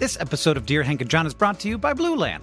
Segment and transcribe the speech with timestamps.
[0.00, 2.40] This episode of Dear Hank and John is brought to you by Blueland.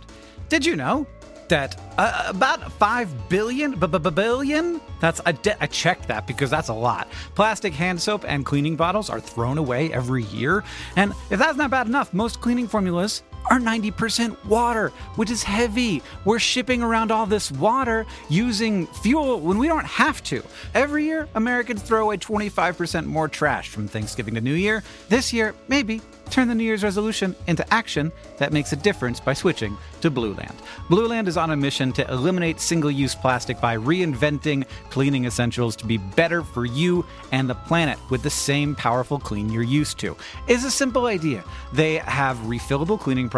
[0.48, 1.08] Did you know
[1.48, 4.80] that uh, about 5 billion, billion?
[5.02, 7.08] That's I, de- I checked that because that's a lot.
[7.34, 10.64] Plastic hand soap and cleaning bottles are thrown away every year.
[10.98, 16.02] And if that's not bad enough, most cleaning formulas are 90% water, which is heavy.
[16.26, 20.44] We're shipping around all this water using fuel when we don't have to.
[20.74, 24.84] Every year, Americans throw away 25% more trash from Thanksgiving to New Year.
[25.10, 29.34] This year, maybe turn the New Year's resolution into action that makes a difference by
[29.34, 30.56] switching to Blueland.
[30.90, 35.76] Blue Land is on a mission to eliminate single use plastic by reinventing cleaning essentials
[35.78, 39.98] to be better for you and the planet with the same powerful clean you're used
[40.00, 40.16] to.
[40.48, 41.44] It's a simple idea.
[41.74, 43.37] They have refillable cleaning products,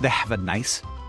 [0.00, 0.82] they have a nice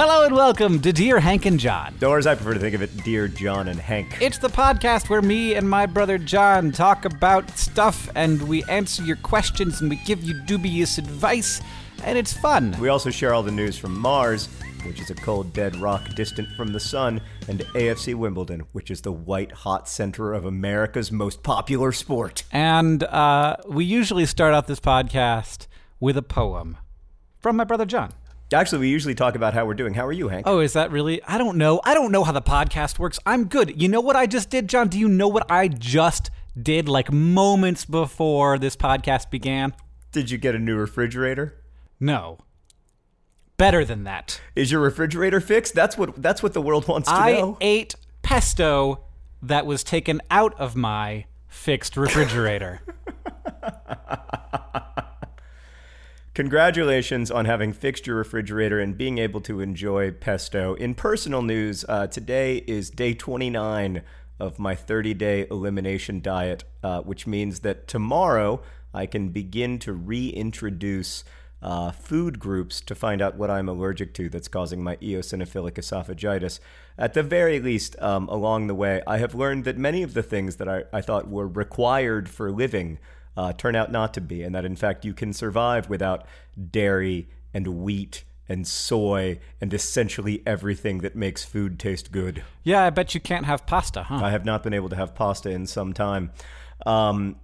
[0.00, 1.92] Hello and welcome to Dear Hank and John.
[2.06, 4.18] Or as I prefer to think of it, Dear John and Hank.
[4.20, 9.02] It's the podcast where me and my brother John talk about stuff and we answer
[9.02, 11.60] your questions and we give you dubious advice,
[12.04, 12.76] and it's fun.
[12.78, 14.48] We also share all the news from Mars,
[14.86, 19.00] which is a cold, dead rock distant from the sun, and AFC Wimbledon, which is
[19.00, 22.44] the white hot center of America's most popular sport.
[22.52, 25.66] And uh, we usually start out this podcast
[25.98, 26.76] with a poem
[27.40, 28.12] from my brother John.
[28.52, 29.92] Actually, we usually talk about how we're doing.
[29.92, 30.46] How are you, Hank?
[30.46, 31.22] Oh, is that really?
[31.24, 31.80] I don't know.
[31.84, 33.18] I don't know how the podcast works.
[33.26, 33.80] I'm good.
[33.80, 34.88] You know what I just did, John?
[34.88, 39.74] Do you know what I just did like moments before this podcast began?
[40.12, 41.62] Did you get a new refrigerator?
[42.00, 42.38] No.
[43.58, 44.40] Better than that.
[44.56, 45.74] Is your refrigerator fixed?
[45.74, 47.58] That's what that's what the world wants to I know.
[47.60, 49.04] ate pesto
[49.42, 52.80] that was taken out of my fixed refrigerator.
[56.38, 60.74] Congratulations on having fixed your refrigerator and being able to enjoy pesto.
[60.74, 64.02] In personal news, uh, today is day 29
[64.38, 68.62] of my 30 day elimination diet, uh, which means that tomorrow
[68.94, 71.24] I can begin to reintroduce
[71.60, 76.60] uh, food groups to find out what I'm allergic to that's causing my eosinophilic esophagitis.
[76.96, 80.22] At the very least, um, along the way, I have learned that many of the
[80.22, 83.00] things that I, I thought were required for living
[83.38, 86.26] uh, turn out not to be, and that in fact you can survive without
[86.72, 92.42] dairy and wheat and soy and essentially everything that makes food taste good.
[92.64, 94.20] yeah, I bet you can't have pasta, huh?
[94.24, 96.32] I have not been able to have pasta in some time.
[96.84, 97.36] Um,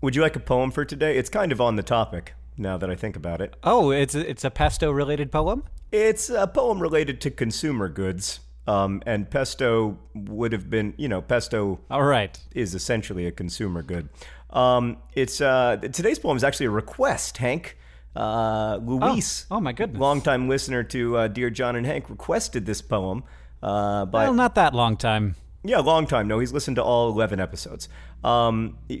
[0.00, 1.18] would you like a poem for today?
[1.18, 3.54] It's kind of on the topic now that I think about it.
[3.64, 5.64] oh, it's a, it's a pesto related poem?
[5.92, 8.40] It's a poem related to consumer goods.
[8.66, 12.38] Um, and pesto would have been, you know, pesto All right.
[12.54, 14.08] is essentially a consumer good.
[14.54, 17.76] Um, it's uh, today's poem is actually a request, Hank.
[18.16, 20.00] Uh, Luis, oh my goodness.
[20.00, 23.24] longtime listener to uh, Dear John and Hank, requested this poem.
[23.62, 25.34] Uh, by Well, not that long time.
[25.64, 26.28] yeah, long time.
[26.28, 27.88] No, he's listened to all eleven episodes.
[28.22, 28.98] Um, he,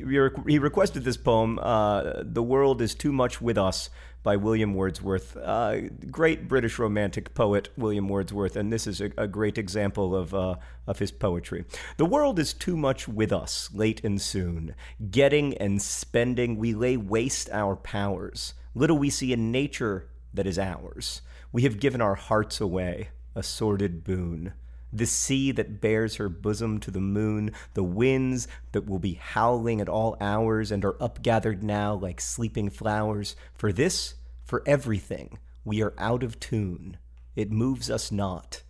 [0.48, 1.58] he requested this poem.
[1.62, 3.88] Uh, the world is too much with us
[4.24, 9.28] by William Wordsworth, uh, great British romantic poet William Wordsworth, and this is a, a
[9.28, 10.56] great example of uh,
[10.88, 11.64] of his poetry.
[11.98, 14.74] The world is too much with us, late and soon.
[15.10, 18.54] Getting and spending, we lay waste our powers.
[18.74, 21.20] Little we see in nature that is ours.
[21.52, 24.54] We have given our hearts away, a sordid boon
[24.94, 29.80] the sea that bears her bosom to the moon, the winds that will be howling
[29.80, 33.34] at all hours and are upgathered now like sleeping flowers.
[33.54, 34.14] For this,
[34.44, 36.98] for everything, we are out of tune.
[37.34, 38.62] It moves us not.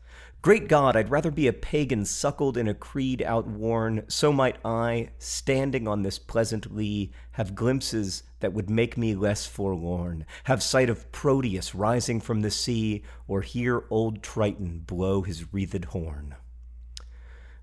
[0.45, 4.05] Great God, I'd rather be a pagan suckled in a creed outworn.
[4.09, 9.47] So might I, standing on this pleasant lea, have glimpses that would make me less
[9.47, 15.51] forlorn, have sight of Proteus rising from the sea, or hear old Triton blow his
[15.51, 16.35] wreathed horn.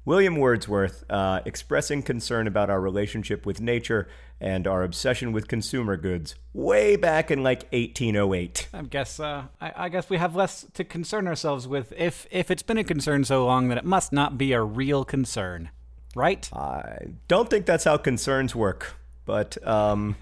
[0.04, 4.08] William Wordsworth uh, expressing concern about our relationship with nature
[4.40, 8.70] and our obsession with consumer goods way back in like 1808.
[8.74, 12.50] I guess uh, I, I guess we have less to concern ourselves with if if
[12.50, 15.70] it's been a concern so long that it must not be a real concern,
[16.16, 16.50] right?
[16.52, 18.96] I don't think that's how concerns work,
[19.26, 20.16] but um,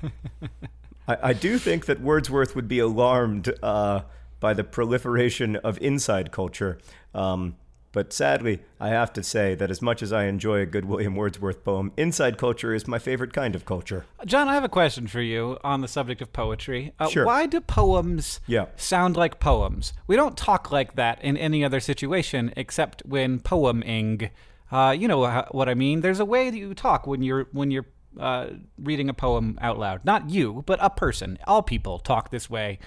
[1.08, 4.02] I, I, do think that Wordsworth would be alarmed uh,
[4.42, 6.80] by the proliferation of inside culture.
[7.14, 7.56] Um,
[7.91, 11.15] but sadly, I have to say that as much as I enjoy a good William
[11.15, 14.06] Wordsworth poem, inside culture is my favorite kind of culture.
[14.25, 16.94] John, I have a question for you on the subject of poetry.
[17.00, 17.25] Uh, sure.
[17.25, 18.68] Why do poems yeah.
[18.75, 19.94] sound like poems?
[20.06, 24.30] We don't talk like that in any other situation except when poeming.
[24.71, 26.01] Uh, you know what I mean?
[26.01, 27.88] There's a way that you talk when you're when you're
[28.19, 30.06] uh, reading a poem out loud.
[30.06, 31.39] Not you, but a person.
[31.47, 32.77] All people talk this way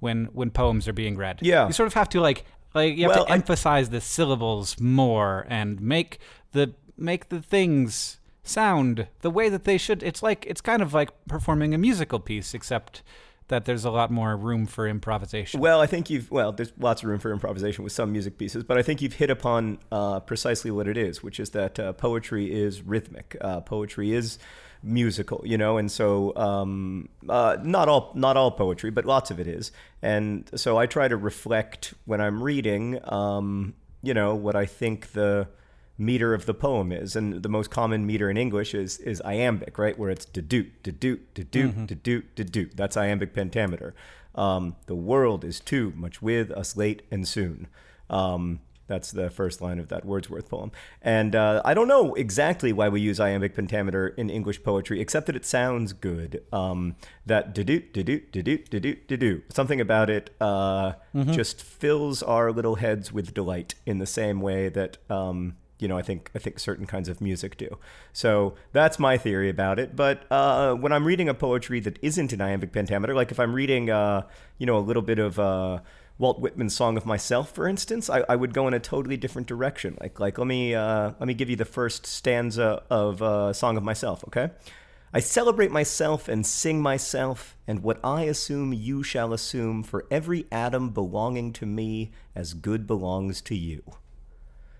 [0.00, 1.40] when when poems are being read.
[1.42, 1.66] Yeah.
[1.66, 2.44] You sort of have to like
[2.76, 6.18] like you have Well, to I- emphasize the syllables more and make
[6.52, 10.02] the make the things sound the way that they should.
[10.02, 13.02] It's like it's kind of like performing a musical piece, except
[13.48, 15.60] that there's a lot more room for improvisation.
[15.60, 18.64] Well, I think you've well, there's lots of room for improvisation with some music pieces,
[18.64, 21.92] but I think you've hit upon uh, precisely what it is, which is that uh,
[21.92, 23.36] poetry is rhythmic.
[23.40, 24.38] Uh, poetry is
[24.86, 29.40] musical, you know, and so um, uh, not all not all poetry, but lots of
[29.40, 29.72] it is.
[30.00, 35.12] And so I try to reflect when I'm reading, um, you know, what I think
[35.12, 35.48] the
[35.98, 39.78] meter of the poem is, and the most common meter in English is is iambic,
[39.78, 42.76] right, where it's doot, de doot, de doot, de doot, de doot.
[42.76, 43.94] That's iambic pentameter.
[44.34, 47.68] Um, the world is too much with us late and soon.
[48.10, 50.70] Um, that's the first line of that Wordsworth poem.
[51.02, 55.26] And uh, I don't know exactly why we use iambic pentameter in English poetry, except
[55.26, 56.42] that it sounds good.
[56.52, 57.54] Um, that
[59.16, 59.44] doot.
[59.52, 60.92] Something about it uh,
[61.32, 64.98] just fills our little heads with delight in the same way that.
[65.10, 67.78] Um, you know, I think I think certain kinds of music do.
[68.12, 69.94] So that's my theory about it.
[69.94, 73.52] But uh, when I'm reading a poetry that isn't in iambic pentameter, like if I'm
[73.52, 74.22] reading, uh,
[74.56, 75.80] you know, a little bit of uh,
[76.18, 79.46] Walt Whitman's "Song of Myself," for instance, I, I would go in a totally different
[79.46, 79.98] direction.
[80.00, 83.76] Like, like let me uh, let me give you the first stanza of uh, "Song
[83.76, 84.50] of Myself." Okay.
[85.14, 90.44] I celebrate myself and sing myself, and what I assume you shall assume, for every
[90.52, 93.82] atom belonging to me as good belongs to you.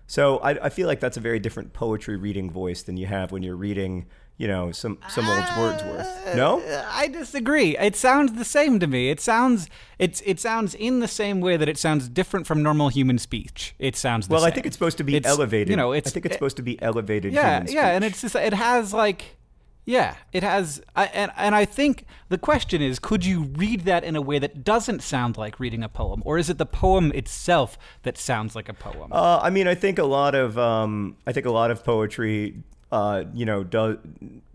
[0.05, 3.31] So I, I feel like that's a very different poetry reading voice than you have
[3.31, 4.05] when you're reading,
[4.37, 6.35] you know, some some old Wordsworth.
[6.35, 7.77] No, Uh, I disagree.
[7.77, 9.09] It sounds the same to me.
[9.09, 9.67] It sounds
[9.97, 13.73] it's it sounds in the same way that it sounds different from normal human speech.
[13.79, 15.69] It sounds the well, I think it's supposed to be It's- elevated.
[15.69, 17.33] You know, it's I think it's supposed to be elevated.
[17.33, 19.37] yeah, yeah, and it's just it has like
[19.85, 24.03] yeah, it has I, and and I think the question is could you read that
[24.03, 27.11] in a way that doesn't sound like reading a poem or is it the poem
[27.15, 29.11] itself that sounds like a poem?
[29.13, 32.61] Uh, I mean, I think a lot of um, I think a lot of poetry,
[32.91, 33.97] uh, you know, does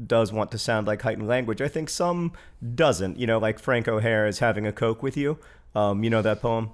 [0.05, 1.61] does want to sound like heightened language.
[1.61, 2.32] I think some
[2.75, 3.19] doesn't.
[3.19, 5.38] You know, like Frank O'Hara is having a coke with you.
[5.75, 6.70] Um, you know that poem.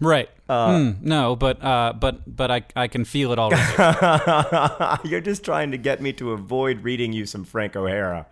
[0.00, 0.28] right.
[0.48, 3.62] uh, Hmm, no, but uh but but I I can feel it already.
[5.08, 8.26] You're just trying to get me to avoid reading you some Frank O'Hara.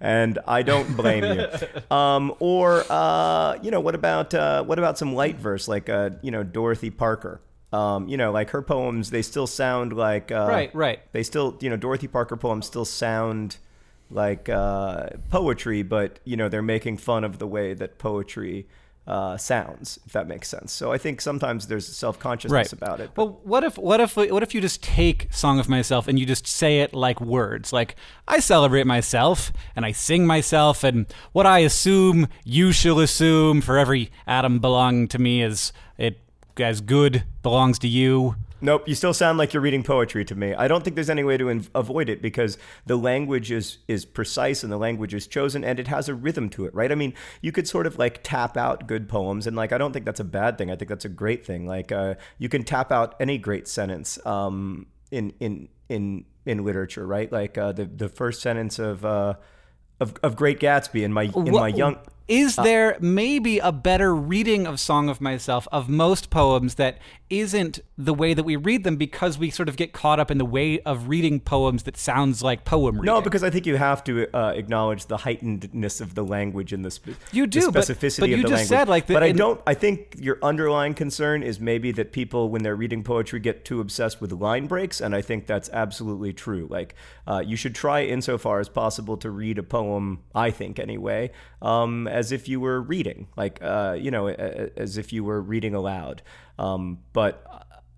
[0.00, 1.46] And I don't blame you.
[1.92, 6.10] Um, or uh, you know, what about uh, what about some light verse like uh,
[6.22, 7.40] you know Dorothy Parker?
[7.72, 11.00] Um, you know, like her poems, they still sound like uh, Right, right.
[11.12, 13.56] They still, you know, Dorothy Parker poems still sound
[14.10, 18.66] like uh, poetry, but you know, they're making fun of the way that poetry
[19.06, 20.72] uh, sounds, if that makes sense.
[20.72, 23.10] So I think sometimes there's self consciousness right about it.
[23.16, 26.26] Well, what if what if what if you just take "Song of Myself" and you
[26.26, 27.72] just say it like words?
[27.72, 27.96] Like
[28.28, 33.76] I celebrate myself and I sing myself, and what I assume you shall assume for
[33.76, 35.72] every atom belonging to me is
[36.60, 38.36] as good belongs to you.
[38.64, 40.54] Nope, you still sound like you're reading poetry to me.
[40.54, 44.04] I don't think there's any way to in- avoid it because the language is is
[44.04, 46.92] precise and the language is chosen and it has a rhythm to it, right?
[46.92, 49.92] I mean, you could sort of like tap out good poems and like I don't
[49.92, 50.70] think that's a bad thing.
[50.70, 51.66] I think that's a great thing.
[51.66, 57.04] Like uh, you can tap out any great sentence um, in in in in literature,
[57.04, 57.32] right?
[57.32, 59.34] Like uh, the the first sentence of uh,
[59.98, 61.96] of of Great Gatsby in my in What- my young
[62.28, 66.98] Is there maybe a better reading of Song of Myself of most poems that
[67.30, 70.36] isn't the way that we read them because we sort of get caught up in
[70.38, 73.06] the way of reading poems that sounds like poem reading?
[73.06, 76.84] No, because I think you have to uh, acknowledge the heightenedness of the language and
[76.84, 78.68] the, spe- You the do, but- specificity but of you the just language.
[78.68, 79.60] said, like, the- but I don't.
[79.66, 83.80] I think your underlying concern is maybe that people, when they're reading poetry, get too
[83.80, 86.66] obsessed with line breaks, and I think that's absolutely true.
[86.70, 86.94] Like,
[87.26, 90.20] uh, you should try, insofar as possible, to read a poem.
[90.34, 91.30] I think, anyway,
[91.62, 95.74] um, as if you were reading, like, uh, you know, as if you were reading
[95.74, 96.22] aloud.
[96.58, 97.44] Um, but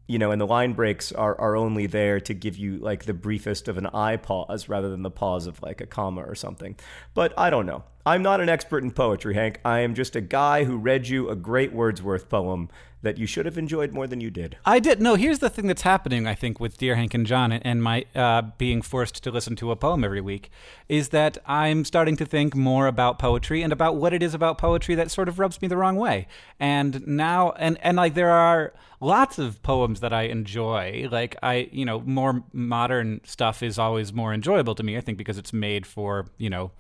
[0.07, 3.15] you know, and the line breaks are, are only there to give you like the
[3.15, 6.77] briefest of an I pause rather than the pause of like a comma or something.
[7.15, 7.85] But I don't know.
[8.07, 9.61] I'm not an expert in poetry, Hank.
[9.65, 12.69] I am just a guy who read you a great Wordsworth poem
[13.01, 14.59] that you should have enjoyed more than you did.
[14.67, 15.01] I did.
[15.01, 18.05] No, here's the thing that's happening, I think, with Dear Hank and John and my
[18.15, 20.51] uh, being forced to listen to a poem every week
[20.87, 24.59] is that I'm starting to think more about poetry and about what it is about
[24.59, 26.27] poetry that sort of rubs me the wrong way.
[26.61, 31.09] And now, and, and like there are lots of poems that I enjoy.
[31.11, 35.17] Like I, you know, more modern stuff is always more enjoyable to me, I think,
[35.17, 36.71] because it's made for, you know,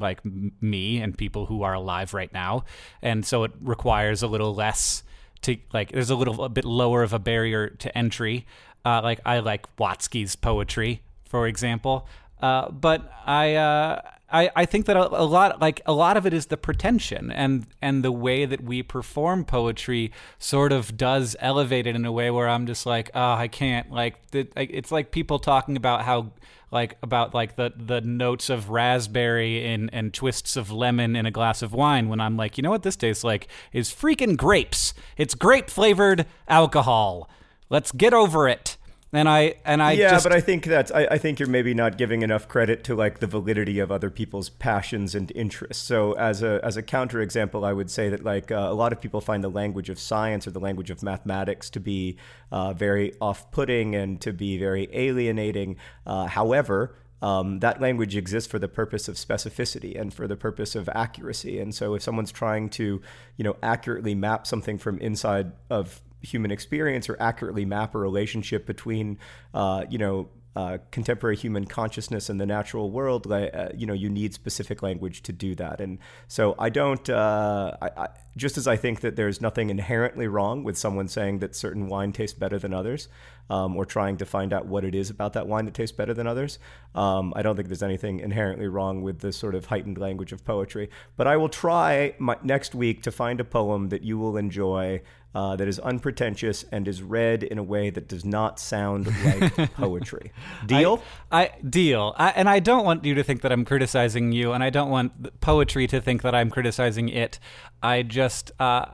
[0.00, 0.20] like
[0.60, 2.64] me and people who are alive right now.
[3.02, 5.02] And so it requires a little less
[5.42, 8.46] to like there's a little a bit lower of a barrier to entry.
[8.84, 12.06] Uh, like I like Watsky's poetry, for example.
[12.40, 16.24] Uh, but I, uh, I I think that a, a, lot like a lot of
[16.26, 21.36] it is the pretension and and the way that we perform poetry sort of does
[21.40, 25.10] elevate it in a way where I'm just like oh I can't like it's like
[25.10, 26.30] people talking about how
[26.70, 31.30] like about like the the notes of raspberry and and twists of lemon in a
[31.30, 34.94] glass of wine when I'm like, you know what this tastes like is freaking grapes.
[35.16, 37.28] It's grape flavored alcohol.
[37.68, 38.76] Let's get over it.
[39.12, 41.74] And I and I yeah, just, but I think that's I, I think you're maybe
[41.74, 45.82] not giving enough credit to like the validity of other people's passions and interests.
[45.82, 49.00] So as a as a counterexample, I would say that like uh, a lot of
[49.00, 52.18] people find the language of science or the language of mathematics to be
[52.52, 55.76] uh, very off-putting and to be very alienating.
[56.06, 60.76] Uh, however, um, that language exists for the purpose of specificity and for the purpose
[60.76, 61.58] of accuracy.
[61.58, 63.02] And so, if someone's trying to,
[63.36, 68.66] you know, accurately map something from inside of human experience or accurately map a relationship
[68.66, 69.18] between,
[69.54, 74.10] uh, you know, uh, contemporary human consciousness and the natural world, uh, you know, you
[74.10, 75.80] need specific language to do that.
[75.80, 80.26] And so I don't, uh, I, I, just as I think that there's nothing inherently
[80.28, 83.08] wrong with someone saying that certain wine tastes better than others,
[83.50, 86.14] um, or trying to find out what it is about that wine that tastes better
[86.14, 86.58] than others,
[86.94, 90.44] um, I don't think there's anything inherently wrong with the sort of heightened language of
[90.44, 90.88] poetry.
[91.16, 95.02] But I will try my, next week to find a poem that you will enjoy
[95.34, 99.74] uh, that is unpretentious and is read in a way that does not sound like
[99.74, 100.32] poetry.
[100.66, 101.02] Deal?
[101.30, 102.14] I, I deal.
[102.16, 104.90] I, and I don't want you to think that I'm criticizing you, and I don't
[104.90, 107.38] want poetry to think that I'm criticizing it.
[107.82, 108.52] I just.
[108.58, 108.86] Uh,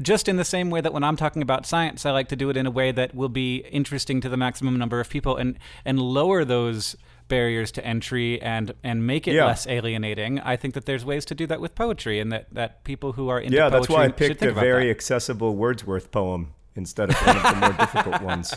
[0.00, 2.50] just in the same way that when I'm talking about science, I like to do
[2.50, 5.56] it in a way that will be interesting to the maximum number of people and
[5.84, 6.96] and lower those
[7.28, 9.46] barriers to entry and and make it yeah.
[9.46, 10.40] less alienating.
[10.40, 13.28] I think that there's ways to do that with poetry, and that that people who
[13.28, 14.90] are into yeah, poetry that's why I picked a very that.
[14.90, 18.54] accessible Wordsworth poem instead of one of the more difficult ones.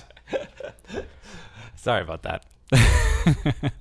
[1.75, 2.45] Sorry about that.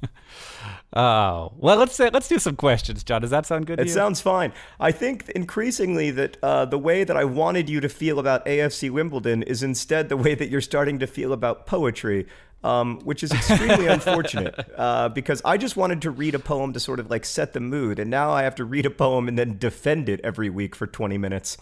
[0.96, 3.20] Oh well, let's say, let's do some questions, John.
[3.20, 3.78] Does that sound good?
[3.78, 4.54] It sounds fine.
[4.80, 8.90] I think increasingly that uh, the way that I wanted you to feel about AFC
[8.90, 12.26] Wimbledon is instead the way that you're starting to feel about poetry,
[12.64, 16.80] um, which is extremely unfortunate uh, because I just wanted to read a poem to
[16.80, 19.38] sort of like set the mood, and now I have to read a poem and
[19.38, 21.58] then defend it every week for 20 minutes.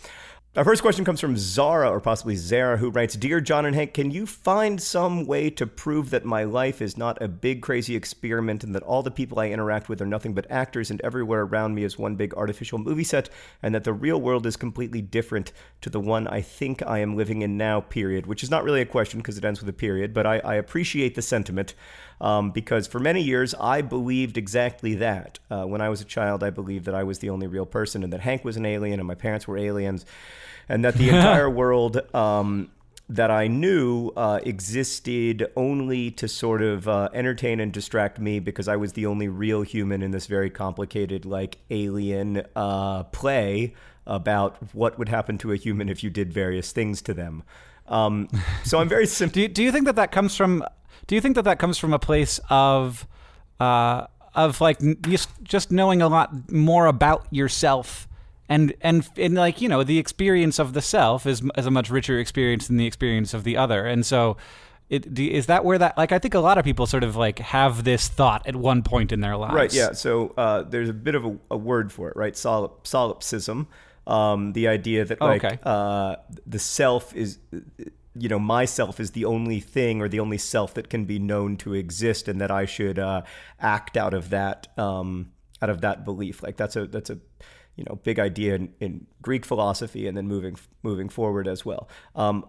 [0.57, 3.93] Our first question comes from Zara, or possibly Zara, who writes Dear John and Hank,
[3.93, 7.97] can you find some way to prove that my life is not a big, crazy
[7.97, 11.41] experiment and that all the people I interact with are nothing but actors and everywhere
[11.41, 13.31] around me is one big artificial movie set
[13.65, 17.17] and that the real world is completely different to the one I think I am
[17.17, 18.27] living in now, period?
[18.27, 20.55] Which is not really a question because it ends with a period, but I, I
[20.55, 21.75] appreciate the sentiment
[22.21, 25.39] um, because for many years I believed exactly that.
[25.51, 28.03] Uh, when I was a child, I believed that I was the only real person
[28.03, 30.05] and that Hank was an alien and my parents were aliens
[30.69, 32.71] and that the entire world um,
[33.09, 38.67] that I knew uh, existed only to sort of uh, entertain and distract me because
[38.67, 43.75] I was the only real human in this very complicated, like alien uh, play
[44.07, 47.43] about what would happen to a human if you did various things to them.
[47.89, 48.29] Um,
[48.65, 49.35] so I'm very simple.
[49.35, 50.65] do, you, do you think that that comes from?
[51.07, 53.07] Do you think that that comes from a place of,
[53.61, 58.09] uh, of like just just knowing a lot more about yourself?
[58.47, 61.89] and and and like you know the experience of the self is is a much
[61.89, 64.37] richer experience than the experience of the other and so
[64.91, 67.39] it, is that where that like I think a lot of people sort of like
[67.39, 69.55] have this thought at one point in their lives.
[69.55, 69.73] Right.
[69.73, 69.93] Yeah.
[69.93, 72.35] So uh, there's a bit of a, a, word for it, right?
[72.35, 73.67] Solip, solipsism.
[74.07, 75.59] Um, the idea that like oh, okay.
[75.63, 77.39] uh, the self is,
[78.17, 81.57] you know, myself is the only thing or the only self that can be known
[81.59, 83.23] to exist, and that I should uh,
[83.61, 86.43] act out of that um, out of that belief.
[86.43, 87.19] Like that's a that's a
[87.77, 91.89] you know big idea in, in Greek philosophy, and then moving moving forward as well.
[92.15, 92.47] Um,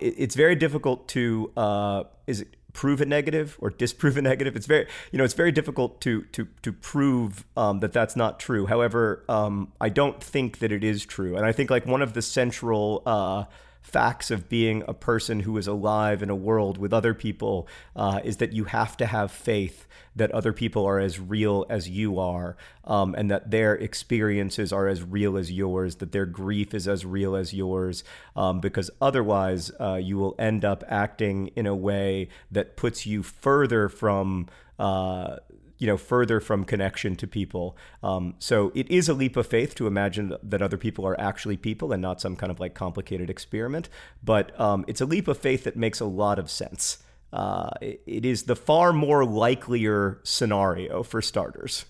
[0.00, 4.54] it, it's very difficult to uh, is it prove a negative or disprove a negative.
[4.54, 8.38] It's very you know it's very difficult to to to prove um, that that's not
[8.38, 8.66] true.
[8.66, 12.12] However, um, I don't think that it is true, and I think like one of
[12.12, 13.44] the central uh,
[13.86, 18.20] facts of being a person who is alive in a world with other people uh,
[18.24, 22.18] is that you have to have faith that other people are as real as you
[22.18, 26.88] are, um, and that their experiences are as real as yours, that their grief is
[26.88, 28.02] as real as yours,
[28.34, 33.22] um, because otherwise uh, you will end up acting in a way that puts you
[33.22, 34.48] further from.
[34.78, 35.36] Uh,
[35.78, 37.76] you know further from connection to people.
[38.02, 41.56] Um, so it is a leap of faith to imagine that other people are actually
[41.56, 43.88] people and not some kind of like complicated experiment.
[44.22, 46.98] But um, it's a leap of faith that makes a lot of sense.
[47.32, 51.84] Uh, it, it is the far more likelier scenario for starters.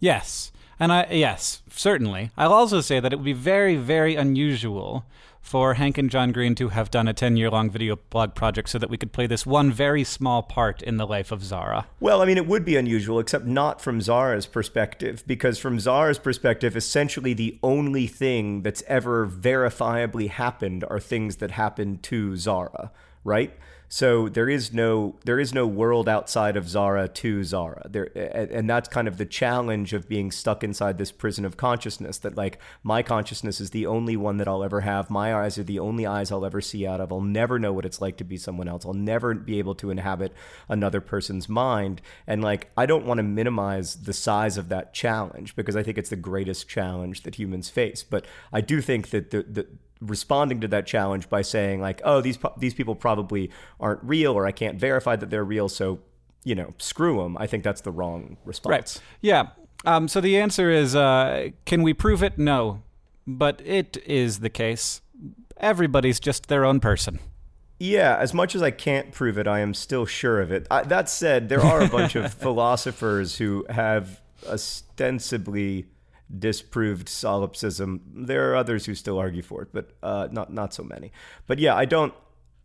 [0.00, 0.52] Yes.
[0.80, 2.30] And i yes certainly.
[2.36, 5.04] I'll also say that it would be very very unusual
[5.48, 8.68] for Hank and John Green to have done a 10 year long video blog project
[8.68, 11.86] so that we could play this one very small part in the life of Zara.
[12.00, 16.18] Well, I mean, it would be unusual, except not from Zara's perspective, because from Zara's
[16.18, 22.92] perspective, essentially the only thing that's ever verifiably happened are things that happened to Zara,
[23.24, 23.56] right?
[23.88, 27.88] So there is no there is no world outside of Zara to Zara.
[27.88, 32.18] There and that's kind of the challenge of being stuck inside this prison of consciousness
[32.18, 35.08] that like my consciousness is the only one that I'll ever have.
[35.08, 37.10] My eyes are the only eyes I'll ever see out of.
[37.10, 38.84] I'll never know what it's like to be someone else.
[38.84, 40.34] I'll never be able to inhabit
[40.68, 42.02] another person's mind.
[42.26, 45.96] And like I don't want to minimize the size of that challenge because I think
[45.96, 48.02] it's the greatest challenge that humans face.
[48.02, 49.66] But I do think that the the
[50.00, 53.50] responding to that challenge by saying like, "Oh, these these people probably
[53.80, 56.00] aren't real, or I can't verify that they're real, so
[56.44, 58.70] you know, screw them." I think that's the wrong response.
[58.70, 59.02] Right.
[59.20, 59.48] Yeah.
[59.84, 62.36] Um, so the answer is, uh, can we prove it?
[62.36, 62.82] No,
[63.26, 65.02] but it is the case.
[65.56, 67.20] Everybody's just their own person.
[67.78, 70.66] Yeah, as much as I can't prove it, I am still sure of it.
[70.70, 75.86] I, that said, there are a bunch of philosophers who have ostensibly
[76.36, 78.02] disproved solipsism.
[78.14, 81.12] There are others who still argue for it, but uh, not not so many.
[81.46, 82.12] But yeah, I don't.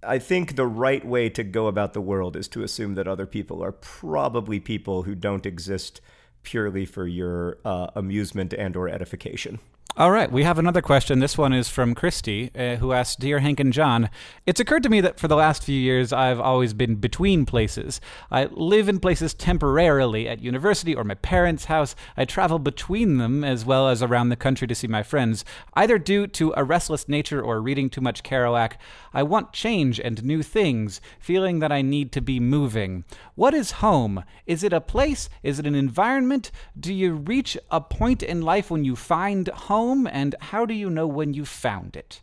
[0.06, 3.26] I think the right way to go about the world is to assume that other
[3.26, 6.02] people are probably people who don't exist
[6.44, 9.60] purely for your uh, amusement and or edification.
[9.96, 11.20] All right, we have another question.
[11.20, 14.10] This one is from Christy, uh, who asks Dear Hank and John,
[14.48, 18.02] it's occurred to me that for the last few years I've always been between places.
[18.32, 21.96] I live in places temporarily at university or my parents' house.
[22.18, 25.46] I travel between them as well as around the country to see my friends.
[25.76, 28.74] Either due to a restless nature or reading too much Kerouac,
[29.14, 33.06] I want change and new things, feeling that I need to be moving.
[33.36, 34.24] What is home?
[34.48, 35.30] Is it a place?
[35.44, 36.50] Is it an environment?
[36.78, 39.73] Do you reach a point in life when you find home?
[39.74, 42.22] Home, and how do you know when you found it?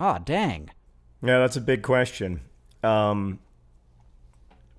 [0.00, 0.70] Ah, dang.
[1.22, 2.40] Yeah, that's a big question.
[2.82, 3.38] Um,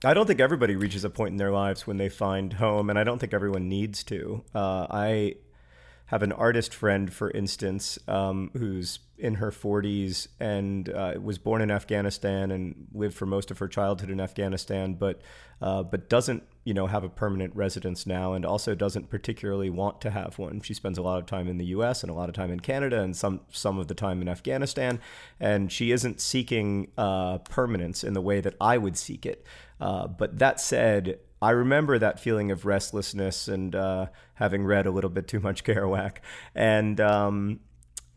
[0.03, 2.99] I don't think everybody reaches a point in their lives when they find home, and
[2.99, 4.43] I don't think everyone needs to.
[4.53, 5.35] Uh, I
[6.09, 11.61] have an artist friend, for instance, um, who's in her 40s and uh, was born
[11.61, 15.21] in Afghanistan and lived for most of her childhood in Afghanistan, but
[15.61, 20.01] uh, but doesn't you know have a permanent residence now, and also doesn't particularly want
[20.01, 20.61] to have one.
[20.61, 22.01] She spends a lot of time in the U.S.
[22.01, 24.99] and a lot of time in Canada, and some some of the time in Afghanistan,
[25.39, 29.45] and she isn't seeking uh, permanence in the way that I would seek it.
[29.79, 34.91] Uh, but that said, I remember that feeling of restlessness and uh, having read a
[34.91, 36.17] little bit too much Kerouac.
[36.53, 37.59] And um,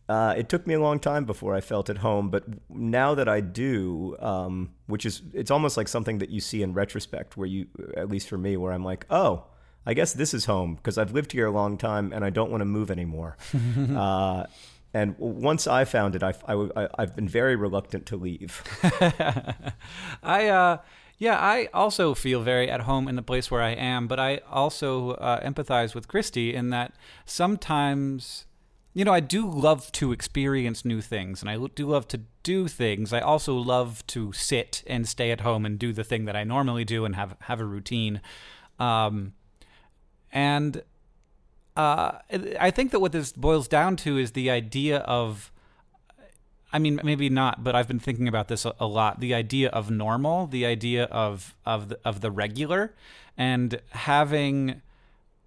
[0.08, 2.30] uh, it took me a long time before I felt at home.
[2.30, 6.62] But now that I do, um, which is, it's almost like something that you see
[6.62, 9.44] in retrospect, where you, at least for me, where I'm like, oh,
[9.86, 12.50] I guess this is home because I've lived here a long time and I don't
[12.50, 13.36] want to move anymore.
[13.96, 14.44] uh,
[14.94, 18.62] and once I found it, I, I, I've been very reluctant to leave.
[20.22, 20.78] I, uh,
[21.22, 24.40] yeah, I also feel very at home in the place where I am, but I
[24.50, 28.46] also uh, empathize with Christy in that sometimes,
[28.92, 32.66] you know, I do love to experience new things and I do love to do
[32.66, 33.12] things.
[33.12, 36.42] I also love to sit and stay at home and do the thing that I
[36.42, 38.20] normally do and have have a routine.
[38.80, 39.34] Um,
[40.32, 40.82] and
[41.76, 42.18] uh,
[42.58, 45.51] I think that what this boils down to is the idea of
[46.72, 49.20] I mean, maybe not, but I've been thinking about this a, a lot.
[49.20, 52.94] The idea of normal, the idea of of the, of the regular,
[53.36, 54.80] and having,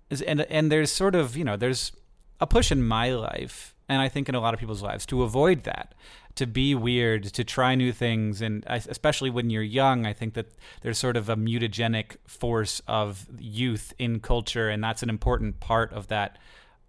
[0.09, 1.91] and and there's sort of you know there's
[2.39, 5.23] a push in my life, and I think in a lot of people's lives to
[5.23, 5.95] avoid that,
[6.35, 10.47] to be weird, to try new things, and especially when you're young, I think that
[10.81, 15.91] there's sort of a mutagenic force of youth in culture, and that's an important part
[15.91, 16.37] of that.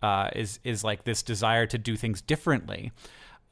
[0.03, 2.92] Uh, is is like this desire to do things differently.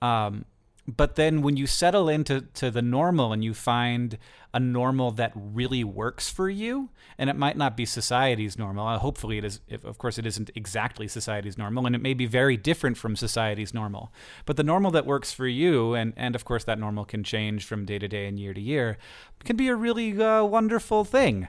[0.03, 0.45] Um,
[0.87, 4.19] but then when you settle into to the normal and you find
[4.55, 6.89] a normal that really works for you
[7.19, 10.25] and it might not be society's normal uh, hopefully it is if, of course it
[10.25, 14.13] isn't exactly society's normal and it may be very different from society's normal
[14.47, 17.65] but the normal that works for you and and of course that normal can change
[17.67, 18.97] from day to day and year to year
[19.45, 21.49] can be a really uh, wonderful thing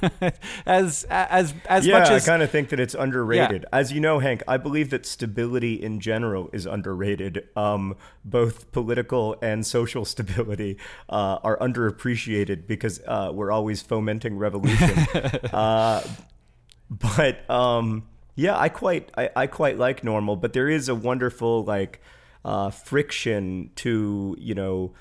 [0.66, 3.64] as as as yeah, much as I kind of think that it's underrated.
[3.72, 7.48] As you know, Hank, I believe that stability in general is underrated.
[7.56, 10.76] Um, both political and social stability
[11.08, 12.31] uh, are underappreciated
[12.66, 14.98] because uh, we're always fomenting revolution.
[15.52, 16.02] uh,
[16.90, 21.64] but um, yeah, I quite I, I quite like normal, but there is a wonderful
[21.64, 22.00] like
[22.44, 24.94] uh, friction to you know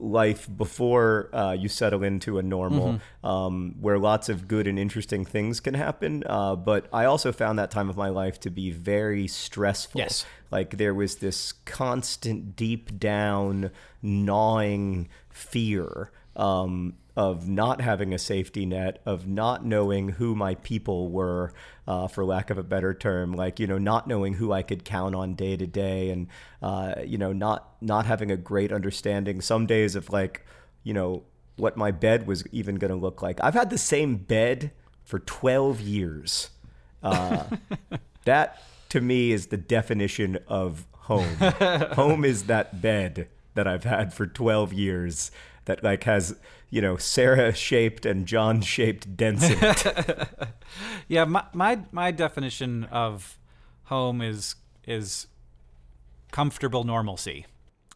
[0.00, 3.26] life before uh, you settle into a normal, Mm-hmm.
[3.26, 6.22] um, where lots of good and interesting things can happen.
[6.24, 9.98] Uh, but I also found that time of my life to be very stressful.
[9.98, 10.24] Yes.
[10.50, 13.70] Like there was this constant, deep down,
[14.02, 16.10] gnawing fear.
[16.36, 21.52] Um, of not having a safety net, of not knowing who my people were,
[21.88, 24.84] uh, for lack of a better term, like you know, not knowing who I could
[24.84, 26.28] count on day to day, and
[26.62, 30.46] uh, you know, not not having a great understanding some days of like,
[30.84, 31.24] you know,
[31.56, 33.40] what my bed was even going to look like.
[33.42, 34.70] I've had the same bed
[35.04, 36.50] for twelve years.
[37.02, 37.46] Uh,
[38.26, 41.34] that to me is the definition of home.
[41.92, 45.30] home is that bed that I've had for 12 years
[45.64, 46.36] that like has,
[46.70, 50.28] you know, Sarah shaped and John shaped dents in it.
[51.08, 53.38] Yeah, my, my my definition of
[53.84, 54.54] home is
[54.86, 55.26] is
[56.30, 57.46] comfortable normalcy.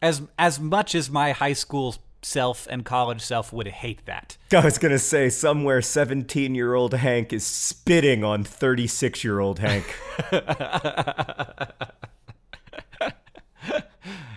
[0.01, 4.37] As as much as my high school self and college self would hate that.
[4.51, 9.39] I was going to say somewhere 17 year old Hank is spitting on 36 year
[9.39, 9.95] old Hank.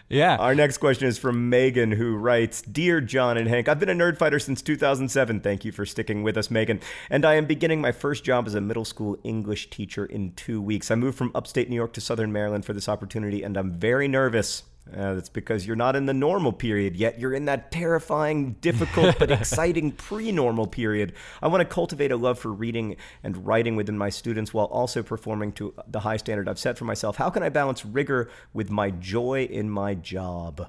[0.09, 0.37] Yeah.
[0.37, 3.95] Our next question is from Megan, who writes Dear John and Hank, I've been a
[3.95, 5.41] nerd fighter since 2007.
[5.41, 6.81] Thank you for sticking with us, Megan.
[7.11, 10.63] And I am beginning my first job as a middle school English teacher in two
[10.63, 10.93] weeks.
[10.93, 14.07] I moved from upstate New York to southern Maryland for this opportunity, and I'm very
[14.07, 14.63] nervous.
[14.95, 17.19] Uh, that's because you're not in the normal period yet.
[17.19, 21.13] You're in that terrifying, difficult, but exciting pre normal period.
[21.43, 25.03] I want to cultivate a love for reading and writing within my students while also
[25.03, 27.17] performing to the high standard I've set for myself.
[27.17, 30.69] How can I balance rigor with my joy in my job?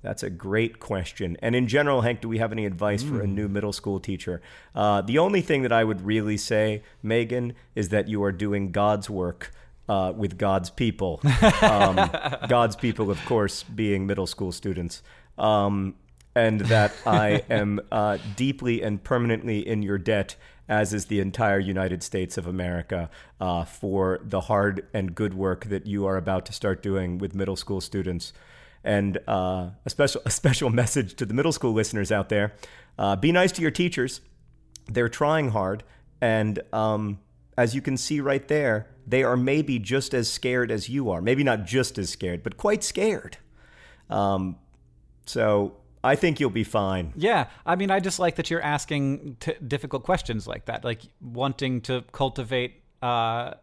[0.00, 1.36] That's a great question.
[1.42, 4.40] And in general, Hank, do we have any advice for a new middle school teacher?
[4.74, 8.70] Uh, the only thing that I would really say, Megan, is that you are doing
[8.70, 9.52] God's work
[9.88, 11.20] uh, with God's people.
[11.60, 12.10] Um,
[12.48, 15.02] God's people, of course, being middle school students.
[15.36, 15.94] Um,
[16.34, 20.36] and that I am uh, deeply and permanently in your debt,
[20.68, 25.64] as is the entire United States of America, uh, for the hard and good work
[25.66, 28.32] that you are about to start doing with middle school students.
[28.84, 32.54] And uh, a special a special message to the middle school listeners out there:
[32.98, 34.20] uh, be nice to your teachers.
[34.86, 35.82] They're trying hard,
[36.20, 37.18] and um,
[37.58, 41.20] as you can see right there, they are maybe just as scared as you are.
[41.20, 43.36] Maybe not just as scared, but quite scared.
[44.08, 44.56] Um,
[45.26, 47.12] so I think you'll be fine.
[47.16, 51.00] Yeah, I mean, I just like that you're asking t- difficult questions like that, like
[51.20, 53.54] wanting to cultivate, uh,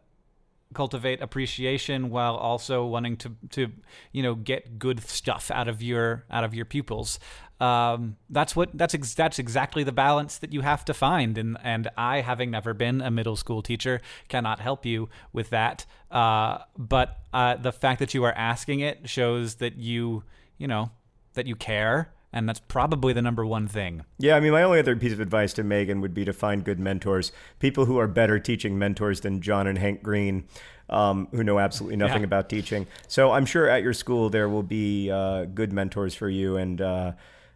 [0.75, 3.71] cultivate appreciation while also wanting to, to,
[4.11, 7.19] you know, get good stuff out of your out of your pupils.
[7.59, 11.57] Um, that's what that's ex- that's exactly the balance that you have to find, and
[11.63, 15.85] and I, having never been a middle school teacher, cannot help you with that.
[16.11, 20.23] Uh, but uh, the fact that you are asking it shows that you,
[20.57, 20.91] you know,
[21.33, 24.03] that you care and that's probably the number one thing.
[24.19, 26.63] Yeah, I mean, my only other piece of advice to Megan would be to find
[26.63, 30.43] good mentors, people who are better teaching mentors than John and Hank Green,
[30.89, 32.25] um, who know absolutely nothing Yeah.
[32.25, 32.85] about teaching.
[33.07, 36.79] So I'm sure at your school there will be uh, good mentors for you, and
[36.81, 37.11] uh,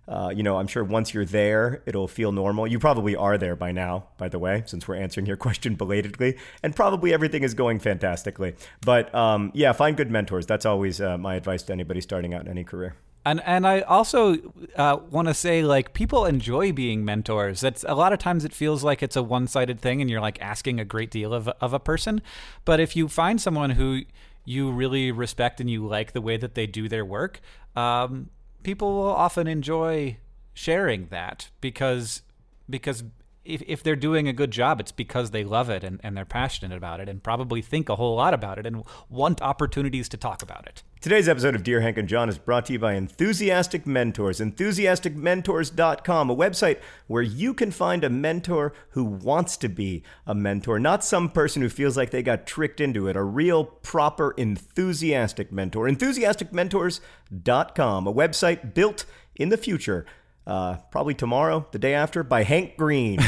[0.07, 2.65] uh, you know, I'm sure once you're there, it'll feel normal.
[2.65, 6.35] You probably are there by now, by the way, since we're answering your question belatedly,
[6.63, 8.55] and probably everything is going fantastically.
[8.81, 10.47] But um, yeah, find good mentors.
[10.47, 12.95] That's always uh, my advice to anybody starting out in any career.
[13.25, 14.37] And and I also
[14.75, 17.61] uh, want to say like people enjoy being mentors.
[17.61, 20.21] That's a lot of times it feels like it's a one sided thing, and you're
[20.21, 22.21] like asking a great deal of of a person.
[22.65, 24.01] But if you find someone who
[24.45, 27.41] you really respect and you like the way that they do their work,
[27.75, 28.29] um,
[28.63, 30.17] people will often enjoy
[30.53, 32.21] sharing that because
[32.69, 33.03] because
[33.49, 36.25] if, if they're doing a good job, it's because they love it and, and they're
[36.25, 40.17] passionate about it and probably think a whole lot about it and want opportunities to
[40.17, 40.83] talk about it.
[41.01, 44.39] Today's episode of Dear Hank and John is brought to you by Enthusiastic Mentors.
[44.39, 50.77] Enthusiasticmentors.com, a website where you can find a mentor who wants to be a mentor,
[50.77, 53.15] not some person who feels like they got tricked into it.
[53.15, 55.87] A real, proper, enthusiastic mentor.
[55.87, 59.05] Enthusiasticmentors.com, a website built
[59.37, 60.05] in the future
[60.49, 63.19] uh, probably tomorrow, the day after, by Hank Green.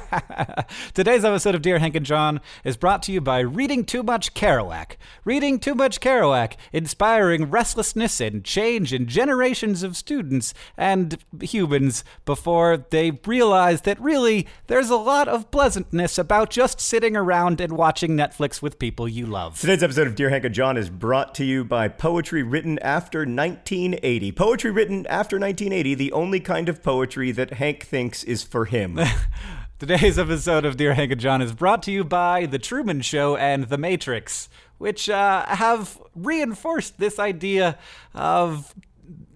[0.94, 4.34] Today's episode of Dear Hank and John is brought to you by Reading Too Much
[4.34, 4.96] Kerouac.
[5.24, 12.84] Reading Too Much Kerouac, inspiring restlessness and change in generations of students and humans before
[12.90, 18.16] they realize that really there's a lot of pleasantness about just sitting around and watching
[18.16, 19.60] Netflix with people you love.
[19.60, 23.20] Today's episode of Dear Hank and John is brought to you by poetry written after
[23.20, 24.32] 1980.
[24.32, 28.98] Poetry written after 1980, the only kind of poetry that Hank thinks is for him.
[29.78, 33.36] Today's episode of Dear Hank and John is brought to you by The Truman Show
[33.36, 34.48] and The Matrix,
[34.78, 37.78] which uh, have reinforced this idea
[38.14, 38.74] of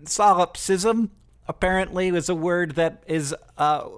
[0.05, 1.11] solipsism.
[1.49, 3.89] Apparently, is a word that is uh,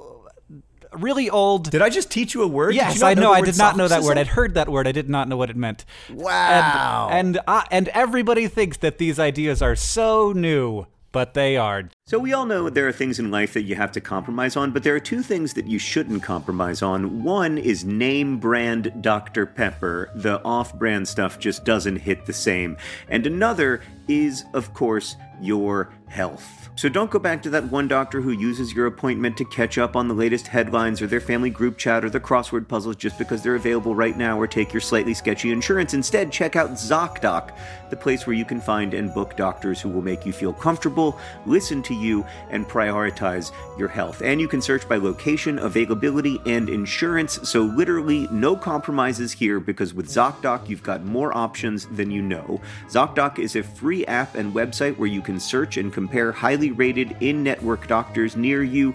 [0.93, 1.71] really old.
[1.71, 2.75] Did I just teach you a word?
[2.75, 3.33] Yes, I know.
[3.33, 4.19] I did not know that word.
[4.19, 4.87] I'd heard that word.
[4.87, 5.85] I did not know what it meant.
[6.11, 7.09] Wow.
[7.11, 11.89] And and, uh, and everybody thinks that these ideas are so new, but they are.
[12.09, 14.71] So, we all know there are things in life that you have to compromise on,
[14.71, 17.25] but there are two things that you shouldn't compromise on.
[17.25, 19.45] One is name brand Dr.
[19.45, 20.13] Pepper.
[20.15, 22.77] The off brand stuff just doesn't hit the same.
[23.09, 26.71] And another is, of course, your health.
[26.77, 29.97] So don't go back to that one doctor who uses your appointment to catch up
[29.97, 33.43] on the latest headlines or their family group chat or the crossword puzzles just because
[33.43, 35.95] they're available right now or take your slightly sketchy insurance.
[35.95, 37.57] Instead, check out ZocDoc,
[37.91, 41.19] the place where you can find and book doctors who will make you feel comfortable,
[41.45, 44.23] listen to you, and prioritize your health.
[44.23, 47.49] And you can search by location, availability, and insurance.
[47.49, 52.61] So literally no compromises here because with ZocDoc, you've got more options than you know.
[52.89, 57.17] ZocDoc is a free app and website where you can search and compare highly rated
[57.21, 58.95] in network doctors near you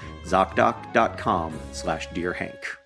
[0.25, 2.77] ZocDoc.com slash Dear Hank.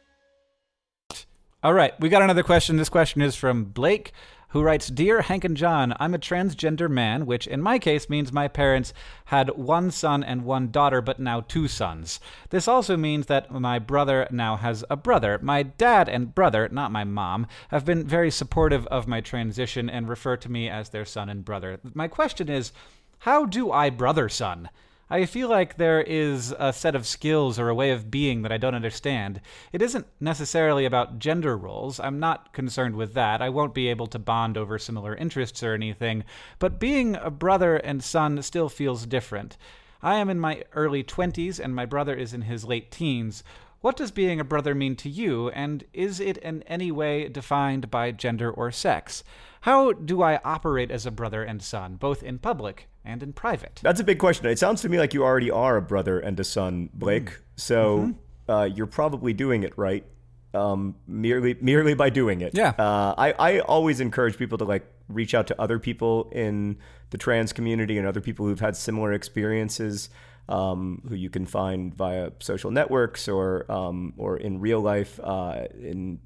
[1.63, 2.77] All right, we got another question.
[2.77, 4.11] This question is from Blake,
[4.49, 8.31] who writes Dear Hank and John, I'm a transgender man, which in my case means
[8.31, 8.93] my parents
[9.25, 12.21] had one son and one daughter, but now two sons.
[12.51, 15.39] This also means that my brother now has a brother.
[15.41, 20.07] My dad and brother, not my mom, have been very supportive of my transition and
[20.07, 21.79] refer to me as their son and brother.
[21.93, 22.71] My question is,
[23.19, 24.69] how do I brother son?
[25.07, 28.51] I feel like there is a set of skills or a way of being that
[28.51, 29.39] I don't understand.
[29.71, 31.99] It isn't necessarily about gender roles.
[31.99, 33.39] I'm not concerned with that.
[33.39, 36.23] I won't be able to bond over similar interests or anything.
[36.57, 39.57] But being a brother and son still feels different.
[40.01, 43.43] I am in my early 20s and my brother is in his late teens.
[43.81, 47.91] What does being a brother mean to you, and is it in any way defined
[47.91, 49.23] by gender or sex?
[49.61, 53.79] How do I operate as a brother and son, both in public and in private?
[53.83, 54.45] That's a big question.
[54.47, 57.25] It sounds to me like you already are a brother and a son, Blake.
[57.25, 57.41] Mm-hmm.
[57.55, 58.13] So
[58.49, 60.05] uh, you're probably doing it right,
[60.53, 62.55] um, merely merely by doing it.
[62.55, 62.73] Yeah.
[62.77, 66.77] Uh, I I always encourage people to like reach out to other people in
[67.11, 70.09] the trans community and other people who've had similar experiences.
[70.47, 75.65] Um, who you can find via social networks or um, or in real life uh,
[75.73, 76.19] in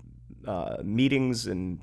[0.46, 1.82] uh, meetings and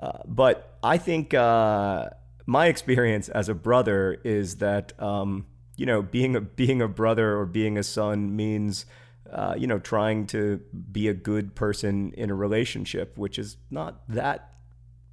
[0.00, 2.10] uh, but I think uh,
[2.50, 7.38] my experience as a brother is that um, you know being a being a brother
[7.38, 8.86] or being a son means
[9.30, 10.60] uh, you know trying to
[10.90, 14.54] be a good person in a relationship, which is not that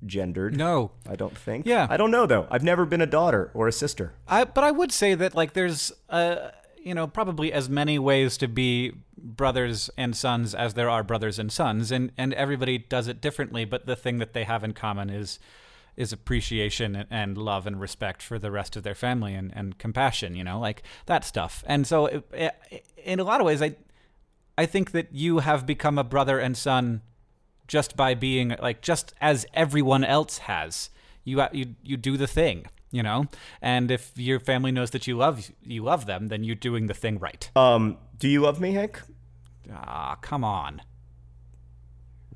[0.04, 0.58] gendered.
[0.58, 0.91] No.
[1.08, 1.67] I don't think.
[1.67, 1.86] Yeah.
[1.89, 2.47] I don't know though.
[2.50, 4.13] I've never been a daughter or a sister.
[4.28, 8.36] I but I would say that like there's uh you know probably as many ways
[8.38, 13.08] to be brothers and sons as there are brothers and sons and and everybody does
[13.08, 15.39] it differently but the thing that they have in common is
[15.97, 20.36] is appreciation and- love and respect for the rest of their family and, and compassion
[20.36, 23.75] you know like that stuff and so it, it, in a lot of ways I
[24.57, 27.01] I think that you have become a brother and son
[27.67, 30.89] just by being like just as everyone else has.
[31.23, 33.27] You you you do the thing, you know.
[33.62, 36.93] And if your family knows that you love you love them, then you're doing the
[36.93, 37.51] thing right.
[37.55, 39.01] Um, do you love me, Hank?
[39.71, 40.81] Ah, come on.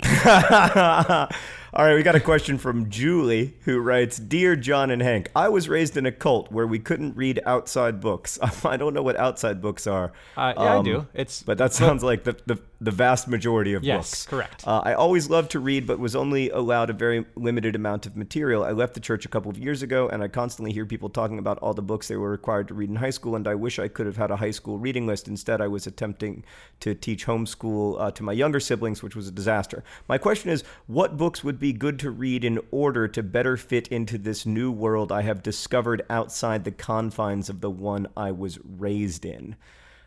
[1.74, 5.48] All right, we got a question from Julie who writes Dear John and Hank, I
[5.48, 8.38] was raised in a cult where we couldn't read outside books.
[8.66, 10.12] I don't know what outside books are.
[10.36, 11.08] Uh, yeah, I do.
[11.14, 14.26] It's But that sounds like the, the, the vast majority of Yes, books.
[14.26, 14.68] correct.
[14.68, 18.18] Uh, I always loved to read, but was only allowed a very limited amount of
[18.18, 18.66] material.
[18.66, 21.40] I left the church a couple of years ago, and I constantly hear people talking
[21.40, 23.80] about all the books they were required to read in high school, and I wish
[23.80, 25.30] I could have had a high school reading list.
[25.30, 26.44] Instead, I was attempting
[26.82, 29.86] to teach homeschool uh, to my younger siblings, which was a disaster.
[30.10, 33.88] My question is what books would be good to read in order to better fit
[33.90, 38.58] into this new world I have discovered outside the confines of the one I was
[38.64, 39.56] raised in?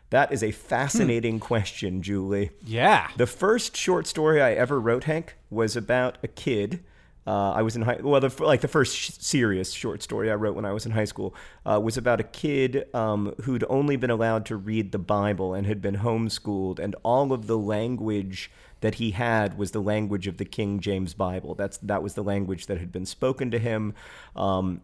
[0.09, 1.45] That is a fascinating hmm.
[1.45, 2.51] question, Julie.
[2.63, 3.09] yeah.
[3.15, 6.83] The first short story I ever wrote, Hank, was about a kid.
[7.27, 7.99] Uh, I was in high.
[8.01, 10.91] Well, the, like the first sh- serious short story I wrote when I was in
[10.91, 11.33] high school
[11.65, 15.65] uh, was about a kid um, who'd only been allowed to read the Bible and
[15.65, 20.37] had been homeschooled, and all of the language that he had was the language of
[20.37, 21.55] the King James Bible.
[21.55, 23.95] That's that was the language that had been spoken to him.
[24.35, 24.81] Um,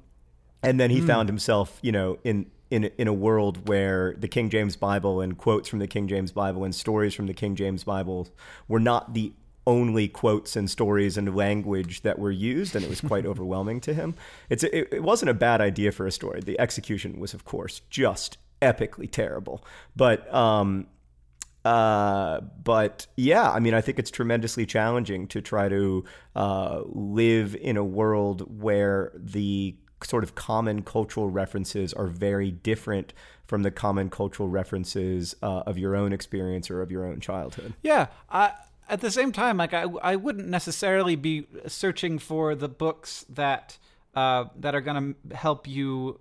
[0.63, 4.49] and then he found himself, you know, in in in a world where the King
[4.49, 7.83] James Bible and quotes from the King James Bible and stories from the King James
[7.83, 8.27] Bible
[8.67, 9.33] were not the
[9.67, 13.93] only quotes and stories and language that were used, and it was quite overwhelming to
[13.93, 14.15] him.
[14.49, 16.41] It's it, it wasn't a bad idea for a story.
[16.41, 19.63] The execution was, of course, just epically terrible,
[19.95, 20.87] but um,
[21.63, 26.03] uh, but yeah, I mean, I think it's tremendously challenging to try to
[26.35, 33.13] uh, live in a world where the sort of common cultural references are very different
[33.45, 37.73] from the common cultural references uh, of your own experience or of your own childhood.
[37.83, 38.07] Yeah.
[38.29, 38.53] I,
[38.91, 43.79] at the same time, like I, I wouldn't necessarily be searching for the books that
[44.13, 46.19] uh, that are going to help you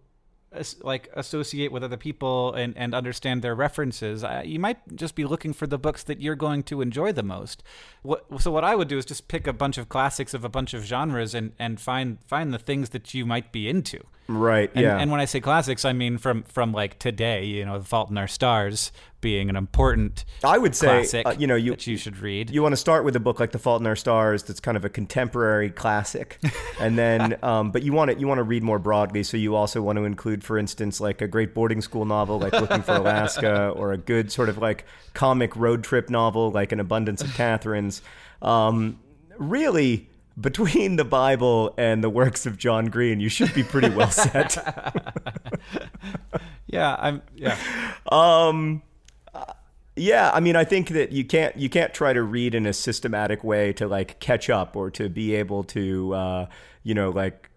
[0.82, 4.24] like associate with other people and, and understand their references.
[4.44, 7.62] You might just be looking for the books that you're going to enjoy the most.
[8.02, 10.48] What, so what I would do is just pick a bunch of classics of a
[10.48, 14.04] bunch of genres and, and find find the things that you might be into.
[14.30, 14.70] Right.
[14.74, 14.96] And, yeah.
[14.96, 17.44] and when I say classics, I mean from from like today.
[17.46, 21.34] You know, The Fault in Our Stars being an important I would say, classic uh,
[21.36, 22.50] you know, you you should read.
[22.50, 24.76] you want to start with a book like The Fault in Our Stars that's kind
[24.76, 26.38] of a contemporary classic,
[26.80, 29.24] and then um, but you want to you want to read more broadly.
[29.24, 32.52] So you also want to include, for instance, like a great boarding school novel like
[32.52, 36.78] Looking for Alaska, or a good sort of like comic road trip novel like An
[36.78, 38.00] Abundance of Catherines.
[38.42, 39.00] Um,
[39.38, 40.09] really.
[40.40, 44.56] Between the Bible and the works of John Green, you should be pretty well set.
[46.66, 47.22] yeah, I'm.
[47.34, 47.56] Yeah,
[48.10, 48.82] Um,
[49.34, 49.44] uh,
[49.96, 52.72] yeah, I mean, I think that you can't you can't try to read in a
[52.72, 56.46] systematic way to like catch up or to be able to uh,
[56.84, 57.49] you know like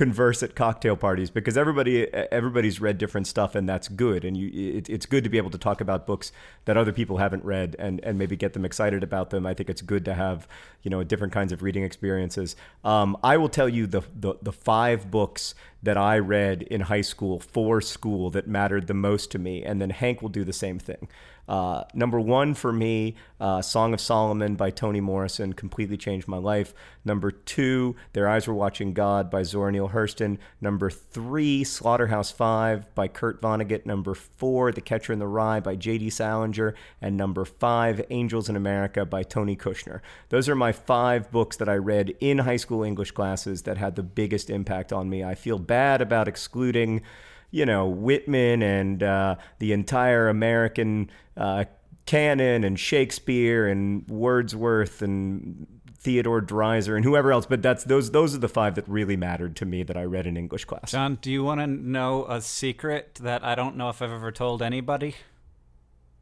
[0.00, 4.24] converse at cocktail parties because everybody everybody's read different stuff and that's good.
[4.24, 6.32] And you it, it's good to be able to talk about books
[6.64, 9.44] that other people haven't read and and maybe get them excited about them.
[9.44, 10.48] I think it's good to have
[10.82, 12.56] you know different kinds of reading experiences.
[12.82, 17.02] Um, i will tell you the, the the five books that i read in high
[17.02, 19.62] school for school that mattered the most to me.
[19.62, 21.08] And then hank will do the same thing
[21.50, 26.36] uh, number one for me, uh, Song of Solomon by Toni Morrison completely changed my
[26.36, 26.72] life.
[27.04, 30.38] Number two, Their Eyes Were Watching God by Zora Neale Hurston.
[30.60, 33.84] Number three, Slaughterhouse Five by Kurt Vonnegut.
[33.84, 36.10] Number four, The Catcher in the Rye by J.D.
[36.10, 36.76] Salinger.
[37.02, 40.02] And number five, Angels in America by Tony Kushner.
[40.28, 43.96] Those are my five books that I read in high school English classes that had
[43.96, 45.24] the biggest impact on me.
[45.24, 47.02] I feel bad about excluding
[47.50, 51.64] you know, Whitman and uh, the entire American uh,
[52.06, 55.66] canon and Shakespeare and Wordsworth and
[56.00, 59.54] Theodore Dreiser and whoever else, but that's those those are the five that really mattered
[59.56, 60.90] to me that I read in English class.
[60.90, 64.32] John, do you want to know a secret that I don't know if I've ever
[64.32, 65.16] told anybody?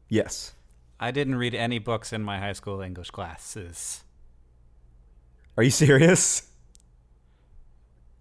[0.09, 0.53] Yes.
[0.99, 4.03] I didn't read any books in my high school English classes.
[5.55, 6.49] Are you serious?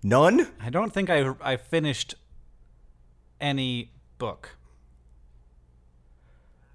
[0.05, 0.47] None?
[0.61, 2.15] I don't think I I finished
[3.41, 4.57] any book.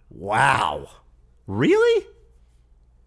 [0.09, 0.87] Wow.
[1.47, 2.05] Really?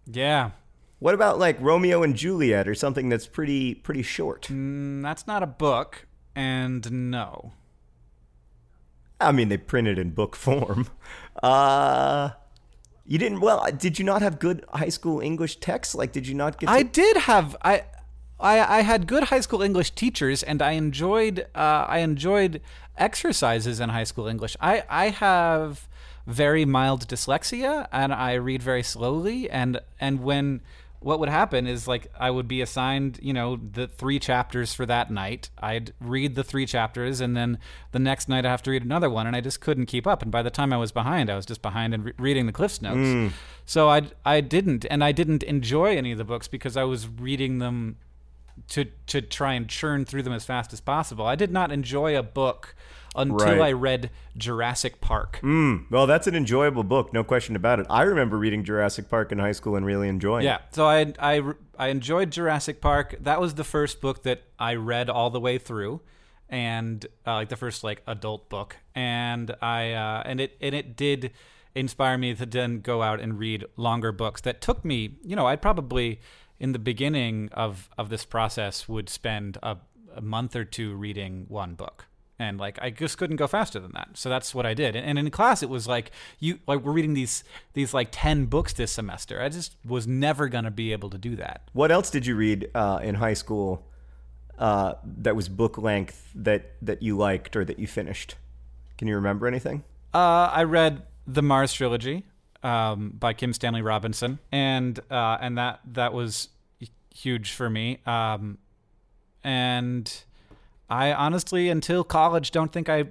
[0.09, 0.51] Yeah,
[0.99, 4.43] What about like Romeo and Juliet or something that's pretty pretty short?
[4.43, 7.51] mm, that's not a book, and no.
[9.19, 10.87] I mean, they printed in book form.
[11.43, 12.29] Uh,
[13.05, 13.41] you didn't.
[13.41, 15.93] Well, did you not have good high school English texts?
[15.93, 16.67] Like, did you not get?
[16.67, 17.83] To, I did have I.
[18.39, 22.61] I, I had good high school English teachers, and I enjoyed uh, I enjoyed
[22.97, 24.55] exercises in high school English.
[24.59, 25.87] I, I have
[26.25, 29.49] very mild dyslexia, and I read very slowly.
[29.49, 30.61] and And when
[30.99, 34.85] what would happen is like I would be assigned, you know, the three chapters for
[34.87, 35.49] that night.
[35.59, 37.59] I'd read the three chapters, and then
[37.91, 40.21] the next night I have to read another one, and I just couldn't keep up.
[40.21, 42.51] And by the time I was behind, I was just behind in re- reading the
[42.51, 43.33] Cliffs Notes.
[43.65, 47.07] So I I didn't, and I didn't enjoy any of the books because I was
[47.07, 47.97] reading them
[48.69, 51.25] to to try and churn through them as fast as possible.
[51.25, 52.75] I did not enjoy a book
[53.15, 53.61] until Right.
[53.61, 55.39] I read Jurassic Park.
[55.89, 57.87] Well, that's an enjoyable book, no question about it.
[57.89, 60.61] I remember reading Jurassic Park in high school and really enjoying Yeah, it.
[60.71, 61.41] so I, I
[61.79, 63.15] I enjoyed Jurassic Park.
[63.21, 66.01] That was the first book that I read all the way through,
[66.49, 70.95] and uh, like the first like adult book, and I uh, and it and it
[70.95, 71.31] did
[71.75, 75.17] inspire me to then go out and read longer books that took me.
[75.23, 76.19] You know, I'd probably
[76.59, 79.77] in the beginning of of this process would spend a,
[80.15, 82.07] a month or two reading one book
[82.39, 84.09] and like I just couldn't go faster than that.
[84.13, 84.95] So that's what I did.
[84.95, 87.43] And, and in class, it was like you like we're reading these
[87.73, 89.41] these like ten books this semester.
[89.41, 91.69] I just was never gonna be able to do that.
[91.73, 93.87] What else did you read uh, in high school
[94.57, 98.35] uh, that was book length that, that you liked or that you finished?
[98.97, 99.83] Can you remember anything?
[100.13, 102.25] Uh, I read the Mars trilogy
[102.63, 106.49] um, by Kim Stanley Robinson, and uh, and that that was
[107.13, 107.99] huge for me.
[108.05, 108.57] Um,
[109.43, 110.23] and
[110.89, 113.05] I honestly, until college, don't think I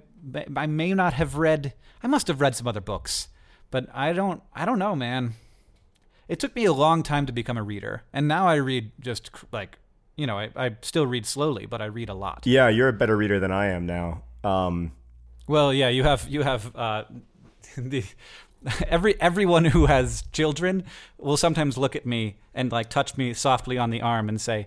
[0.56, 1.74] I may not have read.
[2.02, 3.28] I must have read some other books,
[3.70, 4.42] but I don't.
[4.54, 5.34] I don't know, man.
[6.28, 9.30] It took me a long time to become a reader, and now I read just
[9.52, 9.78] like
[10.16, 12.44] you know I, I still read slowly, but I read a lot.
[12.46, 14.22] Yeah, you're a better reader than I am now.
[14.42, 14.92] Um,
[15.46, 17.04] Well, yeah, you have you have uh,
[17.76, 18.04] the
[18.88, 20.84] every everyone who has children
[21.18, 24.66] will sometimes look at me and like touch me softly on the arm and say,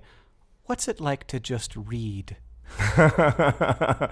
[0.66, 2.38] "What's it like to just read?"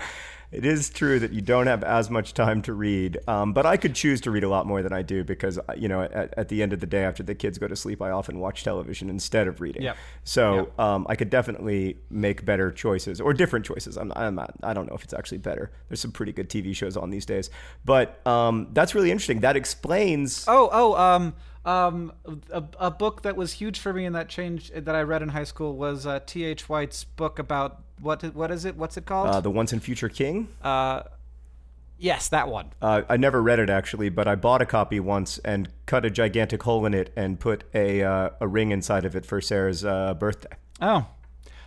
[0.51, 3.76] it is true that you don't have as much time to read, um, but I
[3.76, 6.34] could choose to read a lot more than I do because, uh, you know, at,
[6.38, 8.64] at the end of the day, after the kids go to sleep, I often watch
[8.64, 9.84] television instead of reading.
[9.84, 9.97] Yep.
[10.24, 13.97] So um, I could definitely make better choices or different choices.
[13.97, 15.72] I'm, I'm not, I don't know if it's actually better.
[15.89, 17.49] There's some pretty good TV shows on these days,
[17.84, 19.41] but um, that's really interesting.
[19.41, 20.45] That explains.
[20.47, 21.34] Oh, oh, um,
[21.68, 22.13] um,
[22.49, 25.30] a, a book that was huge for me and that changed that I read in
[25.30, 26.45] high school was uh, T.
[26.45, 26.70] H.
[26.70, 28.78] White's book about what what is it?
[28.78, 29.28] What's it called?
[29.28, 30.47] Uh, the Once and Future King.
[30.63, 31.03] Uh,
[31.99, 32.72] yes, that one.
[32.82, 36.09] Uh, I never read it actually, but I bought a copy once and cut a
[36.09, 39.84] gigantic hole in it and put a uh, a ring inside of it for Sarah's
[39.84, 40.55] uh, birthday.
[40.82, 41.07] Oh,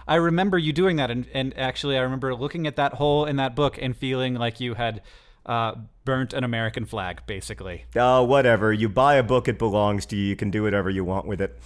[0.08, 3.36] I remember you doing that, and, and actually, I remember looking at that hole in
[3.36, 5.02] that book and feeling like you had
[5.46, 5.74] uh,
[6.04, 7.84] burnt an American flag, basically.
[7.96, 8.72] Uh, whatever.
[8.72, 10.24] You buy a book, it belongs to you.
[10.24, 11.58] You can do whatever you want with it.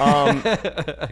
[0.00, 0.42] Um,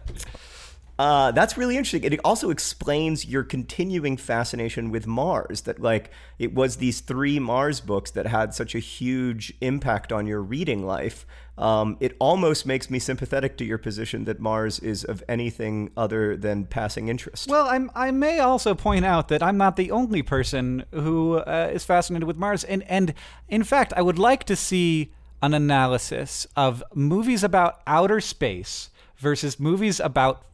[1.02, 2.04] uh, that's really interesting.
[2.04, 5.62] It also explains your continuing fascination with Mars.
[5.62, 10.28] That, like, it was these three Mars books that had such a huge impact on
[10.28, 11.26] your reading life.
[11.58, 16.36] Um, it almost makes me sympathetic to your position that Mars is of anything other
[16.36, 17.48] than passing interest.
[17.48, 21.68] Well, I'm, I may also point out that I'm not the only person who uh,
[21.72, 23.12] is fascinated with Mars, and and
[23.48, 25.10] in fact, I would like to see
[25.42, 30.44] an analysis of movies about outer space versus movies about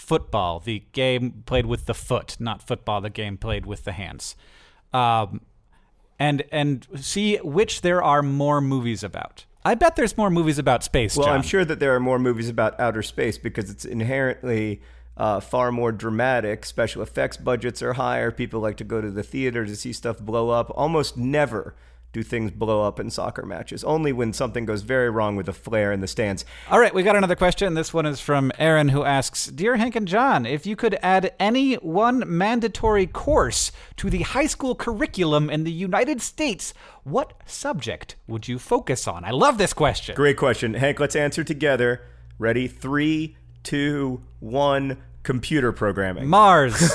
[0.00, 4.36] football, the game played with the foot, not football, the game played with the hands,
[4.92, 5.40] um,
[6.18, 9.44] and and see which there are more movies about.
[9.64, 11.16] I bet there's more movies about space.
[11.16, 11.36] Well, John.
[11.36, 14.80] I'm sure that there are more movies about outer space because it's inherently
[15.16, 16.64] uh, far more dramatic.
[16.64, 18.30] Special effects budgets are higher.
[18.30, 20.72] People like to go to the theater to see stuff blow up.
[20.74, 21.74] Almost never
[22.12, 23.84] do things blow up in soccer matches.
[23.84, 26.44] Only when something goes very wrong with a flare in the stands.
[26.70, 27.74] All right, we got another question.
[27.74, 31.34] This one is from Aaron, who asks Dear Hank and John, if you could add
[31.38, 36.72] any one mandatory course to the high school curriculum in the United States,
[37.04, 39.24] what subject would you focus on?
[39.24, 40.14] I love this question.
[40.16, 40.74] Great question.
[40.74, 42.02] Hank, let's answer together.
[42.38, 42.68] Ready?
[42.68, 44.98] Three, two, one.
[45.24, 46.26] Computer programming.
[46.28, 46.94] Mars.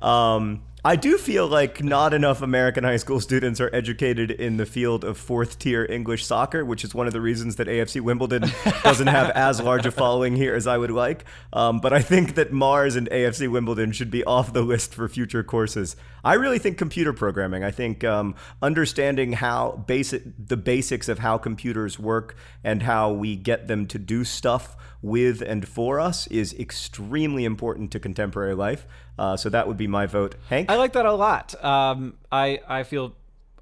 [0.00, 4.64] Um, I do feel like not enough American high school students are educated in the
[4.64, 8.50] field of fourth tier English soccer, which is one of the reasons that AFC Wimbledon
[8.82, 11.26] doesn't have as large a following here as I would like.
[11.52, 15.10] Um, but I think that Mars and AFC Wimbledon should be off the list for
[15.10, 15.94] future courses.
[16.24, 17.64] I really think computer programming.
[17.64, 23.36] I think um, understanding how basic the basics of how computers work and how we
[23.36, 28.86] get them to do stuff with and for us is extremely important to contemporary life.
[29.18, 30.34] Uh, so that would be my vote.
[30.48, 30.70] Hank?
[30.70, 31.62] I like that a lot.
[31.64, 33.14] Um, I I feel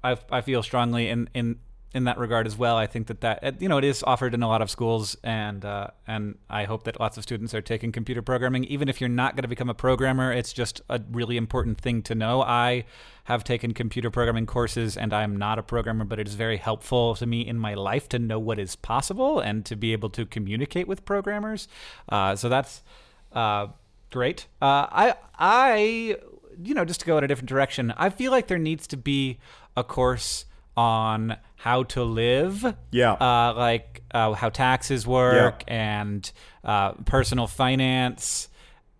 [0.03, 1.59] I, I feel strongly in in
[1.93, 2.75] in that regard as well.
[2.75, 5.63] I think that that you know it is offered in a lot of schools, and
[5.63, 8.65] uh, and I hope that lots of students are taking computer programming.
[8.65, 12.01] Even if you're not going to become a programmer, it's just a really important thing
[12.03, 12.41] to know.
[12.41, 12.85] I
[13.25, 16.57] have taken computer programming courses, and I am not a programmer, but it is very
[16.57, 20.09] helpful to me in my life to know what is possible and to be able
[20.11, 21.67] to communicate with programmers.
[22.09, 22.83] Uh, so that's
[23.31, 23.67] uh,
[24.11, 24.47] great.
[24.61, 26.17] Uh, I I
[26.61, 27.93] you know just to go in a different direction.
[27.95, 29.39] I feel like there needs to be
[29.77, 32.75] a course on how to live.
[32.91, 33.13] Yeah.
[33.13, 36.31] Uh, like uh, how taxes work and
[36.63, 38.47] uh, personal finance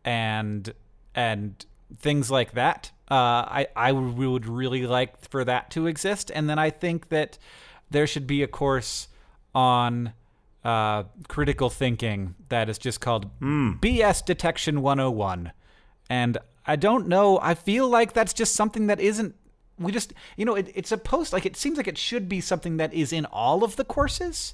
[0.03, 0.73] and
[1.15, 1.65] and
[1.97, 2.91] things like that.
[3.09, 7.37] Uh, I I would really like for that to exist, and then I think that
[7.89, 9.07] there should be a course
[9.55, 10.13] on
[10.65, 15.51] uh, critical thinking that is just called BS Detection 101.
[16.09, 17.39] And I don't know.
[17.41, 19.35] I feel like that's just something that isn't.
[19.79, 22.77] We just, you know, it, it's supposed like it seems like it should be something
[22.77, 24.53] that is in all of the courses,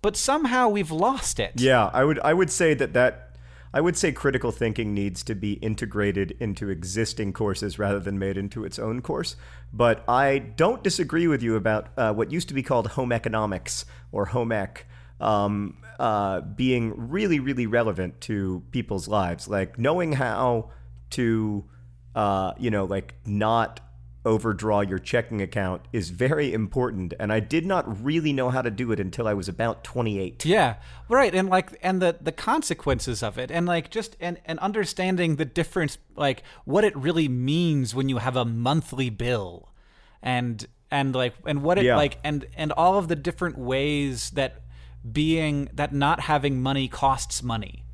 [0.00, 1.52] but somehow we've lost it.
[1.56, 3.32] Yeah, I would I would say that that
[3.74, 8.36] I would say critical thinking needs to be integrated into existing courses rather than made
[8.36, 9.34] into its own course.
[9.72, 13.86] But I don't disagree with you about uh, what used to be called home economics
[14.10, 14.86] or home ec
[15.20, 19.48] um, uh, being really, really relevant to people's lives.
[19.48, 20.70] Like knowing how
[21.10, 21.64] to,
[22.14, 23.80] uh, you know, like not
[24.24, 27.12] overdraw your checking account is very important.
[27.18, 30.44] And I did not really know how to do it until I was about 28.
[30.44, 30.76] Yeah,
[31.08, 35.36] right, and like, and the the consequences of it, and like, just and and understanding
[35.36, 39.70] the difference, like what it really means when you have a monthly bill,
[40.22, 41.96] and and like, and what it Yeah.
[41.96, 44.62] like, and and all of the different ways that
[45.10, 47.84] being that not having money costs money,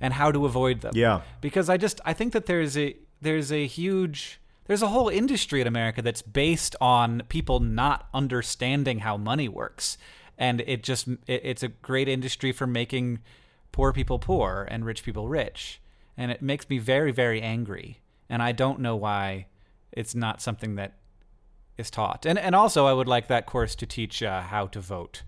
[0.00, 0.92] and how to avoid them.
[0.96, 1.20] Yeah.
[1.40, 4.40] because I just I think that there's a there's a huge
[4.70, 9.98] there's a whole industry in America that's based on people not understanding how money works,
[10.38, 13.18] and it just it, it's a great industry for making
[13.72, 15.80] poor people poor and rich people rich,
[16.16, 17.98] and it makes me very very angry,
[18.28, 19.46] and I don't know why
[19.90, 20.92] it's not something that
[21.76, 24.80] is taught, and and also I would like that course to teach uh, how to
[24.80, 25.24] vote,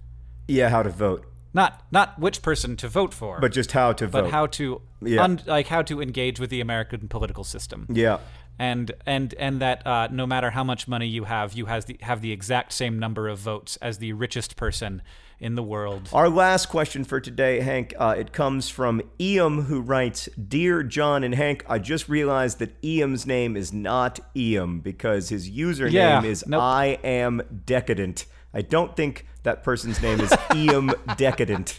[0.46, 4.06] Yeah, how to vote, not not which person to vote for, but just how to
[4.06, 4.22] vote.
[4.22, 5.24] but how to Yeah.
[5.24, 7.88] un- like how to engage with the American political system.
[7.92, 8.18] yeah.
[8.58, 11.96] And and and that uh, no matter how much money you have, you has the
[12.02, 15.02] have the exact same number of votes as the richest person
[15.40, 16.08] in the world.
[16.12, 21.24] Our last question for today, Hank, uh, it comes from Eam, who writes Dear John
[21.24, 26.22] and Hank, I just realized that Eam's name is not Eam because his username Yeah,
[26.22, 26.62] is nope.
[26.62, 28.26] I am decadent.
[28.54, 31.78] I don't think that person's name is Eam Decadent.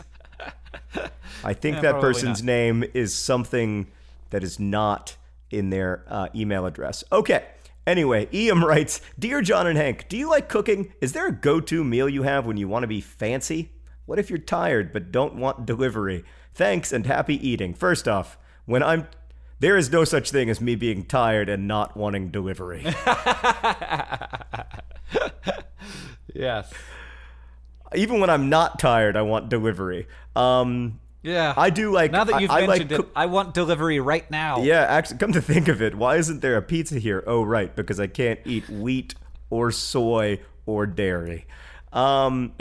[1.43, 2.45] I think Yeah, that person's not.
[2.47, 3.87] name is something
[4.31, 5.15] that is not
[5.53, 7.03] in their uh, email address.
[7.11, 7.45] Okay.
[7.85, 10.93] Anyway, Eam writes Dear John and Hank, do you like cooking?
[11.01, 13.71] Is there a go to meal you have when you want to be fancy?
[14.05, 16.23] What if you're tired but don't want delivery?
[16.53, 17.73] Thanks and happy eating.
[17.73, 19.07] First off, when I'm.
[19.59, 22.85] There is no such thing as me being tired and not wanting delivery.
[26.33, 26.71] Yes.
[27.95, 30.07] Even when I'm not tired, I want delivery.
[30.35, 31.53] Um, Yeah.
[31.55, 32.11] I do like.
[32.11, 34.61] now that you've I, I like mentioned it, I want delivery right now.
[34.61, 37.23] Yeah, actually, come to think of it, why isn't there a pizza here?
[37.25, 39.15] Oh, right, because I can't eat wheat
[39.49, 41.45] or soy or dairy.
[41.93, 42.53] Um,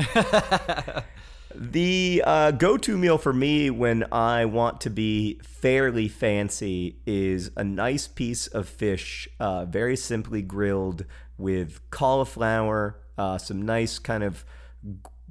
[1.54, 7.64] the uh, go-to meal for me when I want to be fairly fancy is a
[7.64, 11.04] nice piece of fish, uh, very simply grilled
[11.38, 14.44] with cauliflower, uh, some nice kind of,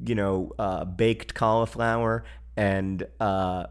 [0.04, 2.24] you know, uh, baked cauliflower,
[2.58, 3.66] and uh,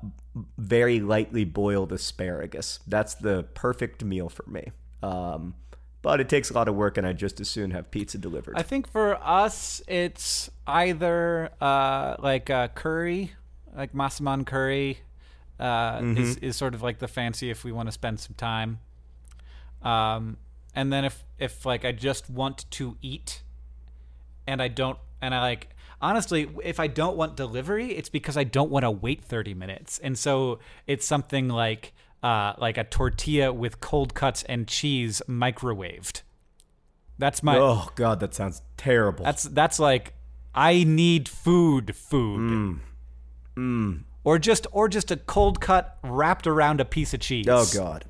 [0.59, 2.81] very lightly boiled asparagus.
[2.87, 4.71] That's the perfect meal for me.
[5.03, 5.55] Um,
[6.03, 8.57] but it takes a lot of work, and I just as soon have pizza delivered.
[8.57, 13.33] I think for us, it's either uh, like uh, curry,
[13.77, 15.01] like massaman curry,
[15.59, 16.17] uh, Mm-hmm.
[16.23, 18.79] is is sort of like the fancy if we want to spend some time.
[19.83, 20.39] Um,
[20.75, 23.43] and then if if like I just want to eat,
[24.47, 28.45] and I don't, and I like honestly, if I don't want delivery, it's because I
[28.45, 31.93] don't want to wait thirty minutes, and so it's something like.
[32.23, 36.21] Uh, like a tortilla with cold cuts and cheese microwaved.
[37.17, 39.25] That's my oh God, that sounds terrible.
[39.25, 40.13] that's that's like
[40.55, 42.79] I need food, food.
[44.25, 47.47] Or just or just a cold cut wrapped around a piece of cheese.
[47.49, 48.05] oh God.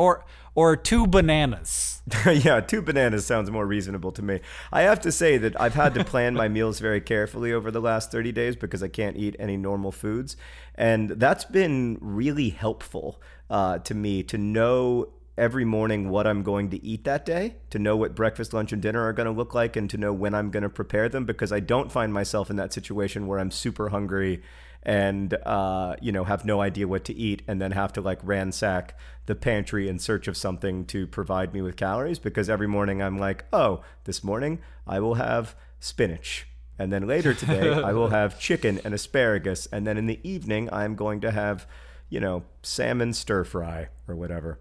[0.00, 0.24] Or
[0.54, 2.02] or two bananas.
[2.26, 4.40] yeah, two bananas sounds more reasonable to me.
[4.72, 7.80] I have to say that I've had to plan my meals very carefully over the
[7.80, 10.36] last 30 days because I can't eat any normal foods.
[10.74, 16.70] And that's been really helpful uh, to me to know every morning what I'm going
[16.70, 19.54] to eat that day, to know what breakfast, lunch, and dinner are going to look
[19.54, 22.50] like, and to know when I'm going to prepare them because I don't find myself
[22.50, 24.42] in that situation where I'm super hungry
[24.82, 28.18] and uh, you know have no idea what to eat and then have to like
[28.22, 33.00] ransack the pantry in search of something to provide me with calories because every morning
[33.02, 36.46] I'm like, oh, this morning I will have spinach.
[36.80, 39.66] And then later today, I will have chicken and asparagus.
[39.70, 41.66] And then in the evening, I'm going to have,
[42.08, 44.58] you know, salmon stir fry or whatever.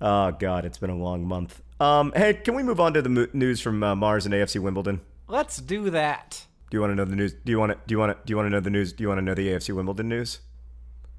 [0.00, 1.62] Oh, God, it's been a long month.
[1.78, 4.60] Um, hey, can we move on to the mo- news from uh, Mars and AFC
[4.60, 5.02] Wimbledon?
[5.28, 6.46] Let's do that.
[6.70, 7.32] Do you want to know the news?
[7.32, 7.78] Do you want to?
[7.86, 8.18] Do you want to?
[8.26, 8.92] Do you want to know the news?
[8.92, 10.40] Do you want to know the AFC Wimbledon news?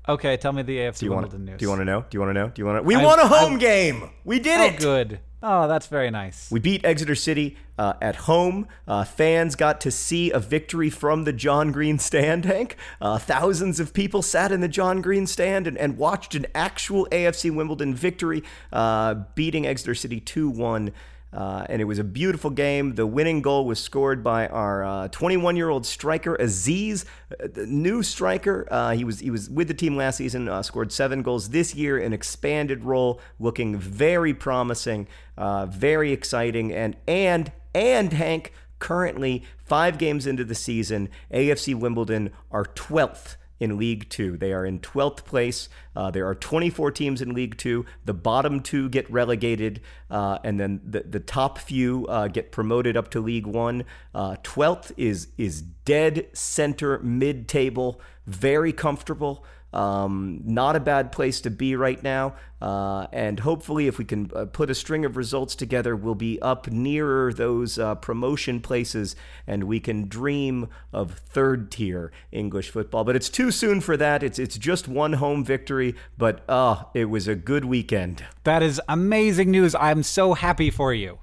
[0.08, 1.52] Okay, tell me the AFC Do you want Wimbledon to?
[1.52, 1.60] news.
[1.60, 2.02] Do you want to know?
[2.10, 2.48] Do you want to know?
[2.50, 2.84] Do you want to?
[2.84, 4.10] We I- won a home I- game.
[4.24, 4.80] We did Oh, it.
[4.80, 5.20] good.
[5.42, 6.52] Oh, that's very nice.
[6.52, 8.68] We beat Exeter City uh, at home.
[8.86, 12.76] Uh, fans got to see a victory from the John Green stand, Hank.
[13.00, 17.08] Uh, thousands of people sat in the John Green stand and, and watched an actual
[17.10, 18.44] AFC Wimbledon victory,
[18.74, 20.92] uh, beating Exeter City 2 1.
[21.32, 22.96] Uh, and it was a beautiful game.
[22.96, 28.02] The winning goal was scored by our 21 year old striker Azeez, uh, the new
[28.02, 28.68] striker.
[28.72, 30.50] Uh, he was he was with the team last season.
[30.50, 35.08] Uh, scored seven goals this year, an expanded role, looking very promising,
[35.38, 38.54] uh, very exciting, and and and Hank.
[38.80, 44.38] Currently, five games into the season, AFC Wimbledon are 12th in League Two.
[44.38, 45.70] They are in 12th place.
[45.96, 47.86] Uh, there are 24 teams in League Two.
[48.06, 52.96] The bottom two get relegated, uh, and then the, the top few uh, get promoted
[52.98, 53.86] up to League One.
[54.14, 59.46] Uh, 12th is is dead center mid table, very comfortable.
[59.72, 62.36] Um, not a bad place to be right now.
[62.62, 66.42] Uh, and hopefully, if we can uh, put a string of results together, we'll be
[66.42, 69.16] up nearer those uh, promotion places
[69.48, 73.04] and we can dream of third tier English football.
[73.04, 74.24] But it's too soon for that.
[74.24, 78.26] It's, it's just one home victory, but uh, it was a good weekend.
[78.44, 79.76] That is amazing news.
[79.76, 81.20] I'm so happy for you.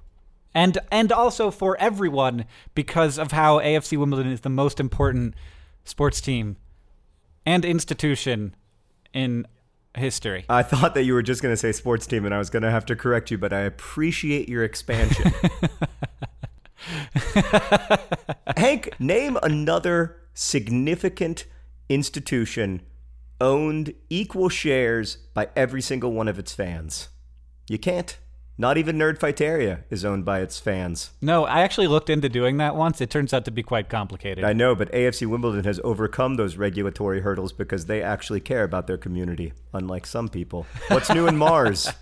[0.55, 5.35] And and also for everyone because of how AFC Wimbledon is the most important
[5.85, 6.57] sports team
[7.47, 8.55] and institution
[9.15, 9.47] in
[9.97, 10.45] history.
[10.49, 12.63] I thought that you were just going to say sports team, and I was going
[12.63, 15.33] to have to correct you, but I appreciate your expansion.
[18.57, 21.47] Hank, name another significant
[21.89, 22.83] institution
[23.41, 27.09] owned equal shares by every single one of its fans.
[27.69, 28.19] You can't.
[28.59, 31.11] Not even Nerdfighteria is owned by its fans.
[31.21, 33.03] No, I actually looked into doing that once.
[33.03, 34.45] It turns out to be quite complicated.
[34.45, 38.87] I know, but AFC Wimbledon has overcome those regulatory hurdles because they actually care about
[38.87, 40.67] their community, unlike some people.
[40.89, 41.93] What's new in Mars?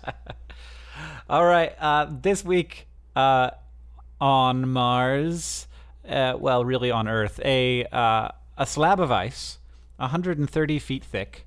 [1.29, 2.87] All right, uh, this week
[3.17, 3.49] uh,
[4.21, 5.67] on Mars,
[6.07, 9.57] uh, well, really on Earth, a uh, a slab of ice,
[9.97, 11.44] 130 feet thick,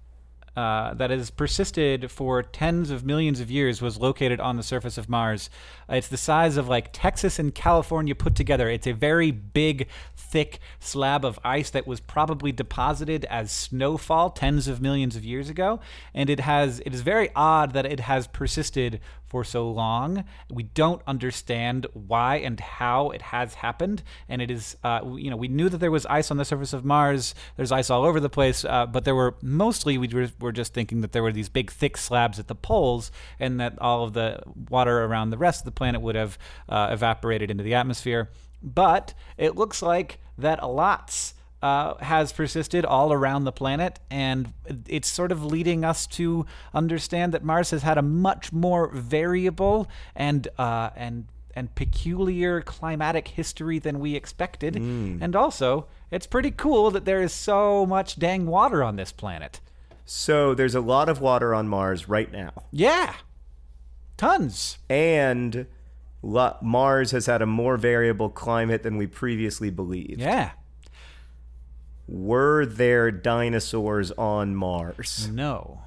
[0.57, 4.99] uh, that has persisted for tens of millions of years was located on the surface
[4.99, 5.51] of Mars.
[5.89, 8.69] Uh, it's the size of like Texas and California put together.
[8.69, 14.69] It's a very big, thick slab of ice that was probably deposited as snowfall tens
[14.69, 15.81] of millions of years ago,
[16.13, 16.81] and it has.
[16.81, 20.25] It is very odd that it has persisted for so long.
[20.51, 24.77] We don't understand why and how it has happened, and it is.
[24.83, 27.35] Uh, you know, we knew that there was ice on the surface of Mars.
[27.57, 30.09] There's ice all over the place, uh, but there were mostly we
[30.41, 33.79] were, just thinking that there were these big thick slabs at the poles, and that
[33.81, 37.63] all of the water around the rest of the planet would have uh, evaporated into
[37.63, 38.31] the atmosphere.
[38.63, 44.53] But it looks like that a lots uh, has persisted all around the planet, and
[44.87, 49.89] it's sort of leading us to understand that Mars has had a much more variable
[50.15, 54.77] and uh, and and peculiar climatic history than we expected.
[54.77, 59.61] And also, it's pretty cool that there is so much dang water on this planet.
[60.05, 62.53] So there's a lot of water on Mars right now.
[62.71, 63.15] Yeah,
[64.17, 64.79] tons.
[64.89, 65.67] And
[66.23, 70.21] Mars has had a more variable climate than we previously believed.
[70.21, 70.53] Yeah.
[72.09, 75.29] Were there dinosaurs on Mars?
[75.31, 75.83] No.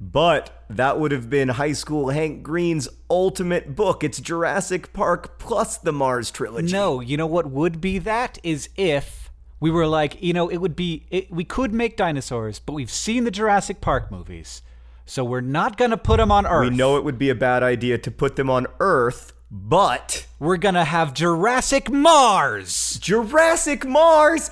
[0.00, 4.02] But that would have been high school Hank Green's ultimate book.
[4.02, 6.72] It's Jurassic Park plus the Mars trilogy.
[6.72, 9.30] No, you know what would be that is if
[9.60, 12.90] we were like, you know, it would be it, we could make dinosaurs, but we've
[12.90, 14.62] seen the Jurassic Park movies,
[15.06, 16.68] so we're not gonna put them on Earth.
[16.68, 20.56] We know it would be a bad idea to put them on Earth, but we're
[20.56, 22.98] gonna have Jurassic Mars.
[23.00, 24.50] Jurassic Mars!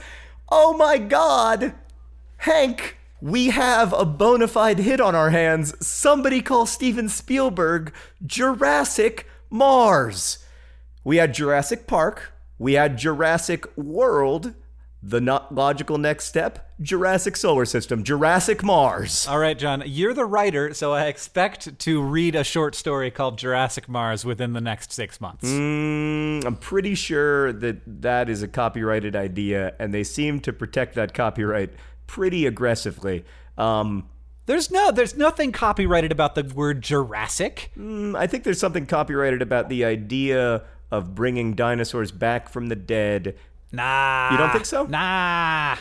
[0.51, 1.75] Oh my god!
[2.39, 5.75] Hank, we have a bona fide hit on our hands.
[5.87, 7.93] Somebody call Steven Spielberg
[8.27, 10.45] Jurassic Mars.
[11.05, 14.55] We had Jurassic Park, we had Jurassic World.
[15.03, 19.27] The not logical next step Jurassic Solar System, Jurassic Mars.
[19.27, 23.39] All right, John, you're the writer, so I expect to read a short story called
[23.39, 25.45] Jurassic Mars within the next six months.
[25.45, 30.95] Mm, I'm pretty sure that that is a copyrighted idea, and they seem to protect
[30.97, 31.71] that copyright
[32.07, 33.25] pretty aggressively.
[33.57, 34.09] Um,
[34.47, 37.71] There's no, there's nothing copyrighted about the word Jurassic.
[37.77, 42.75] mm, I think there's something copyrighted about the idea of bringing dinosaurs back from the
[42.77, 43.37] dead.
[43.73, 44.31] Nah.
[44.33, 44.85] You don't think so?
[44.87, 45.77] Nah.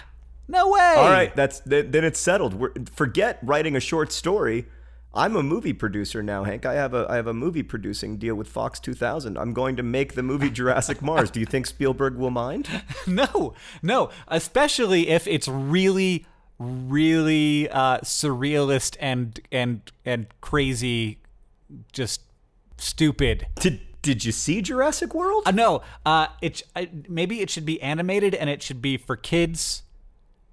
[0.48, 0.94] No way.
[0.98, 2.56] All right, that's then it's settled.
[2.56, 4.66] We're, forget writing a short story.
[5.14, 6.66] I'm a movie producer now, Hank.
[6.66, 9.38] I have a I have a movie producing deal with Fox 2000.
[9.38, 11.30] I'm going to make the movie Jurassic Mars.
[11.30, 12.68] Do you think Spielberg will mind?
[13.08, 14.10] No, no.
[14.28, 16.26] Especially if it's really,
[16.60, 21.20] really uh, surrealist and and and crazy,
[21.92, 22.22] just
[22.78, 23.48] stupid.
[24.02, 25.44] Did you see Jurassic World?
[25.46, 26.64] Uh, no, uh, it
[27.08, 29.84] maybe it should be animated and it should be for kids,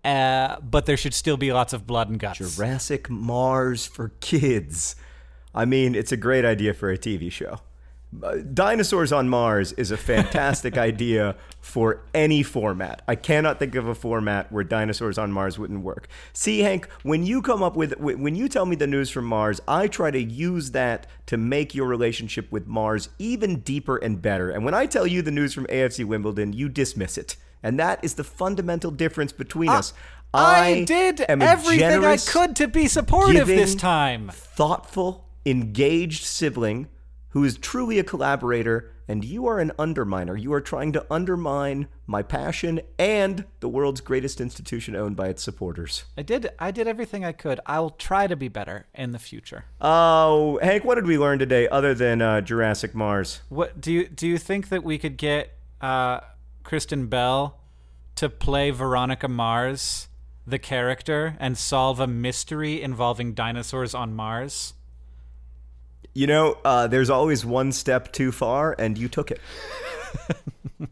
[0.04, 2.38] uh, but there should still be lots of blood and guts.
[2.38, 4.96] Jurassic Mars for kids.
[5.54, 7.60] I mean, it's a great idea for a TV show.
[8.54, 13.02] Dinosaurs on Mars is a fantastic idea for any format.
[13.08, 16.08] I cannot think of a format where dinosaurs on Mars wouldn't work.
[16.32, 19.60] See, Hank, when you come up with, when you tell me the news from Mars,
[19.66, 24.50] I try to use that to make your relationship with Mars even deeper and better.
[24.50, 27.36] And when I tell you the news from AFC Wimbledon, you dismiss it.
[27.62, 29.92] And that is the fundamental difference between us.
[30.32, 34.30] I, did am a everything I could to be supportive this time.
[34.32, 36.88] thoughtful, engaged sibling
[37.36, 40.40] who is truly a collaborator, and you are an underminer.
[40.40, 45.42] You are trying to undermine my passion and the world's greatest institution owned by its
[45.42, 46.06] supporters.
[46.16, 47.60] I did I did everything I could.
[47.66, 49.66] I will try to be better in the future.
[49.82, 53.42] Oh, Hank, what did we learn today other than uh, Jurassic Mars?
[53.50, 56.20] What do you do you think that we could get uh,
[56.62, 57.60] Kristen Bell
[58.14, 60.08] to play Veronica Mars,
[60.46, 64.72] the character, and solve a mystery involving dinosaurs on Mars?
[66.16, 69.40] You know, uh, there's always one step too far, and you took it.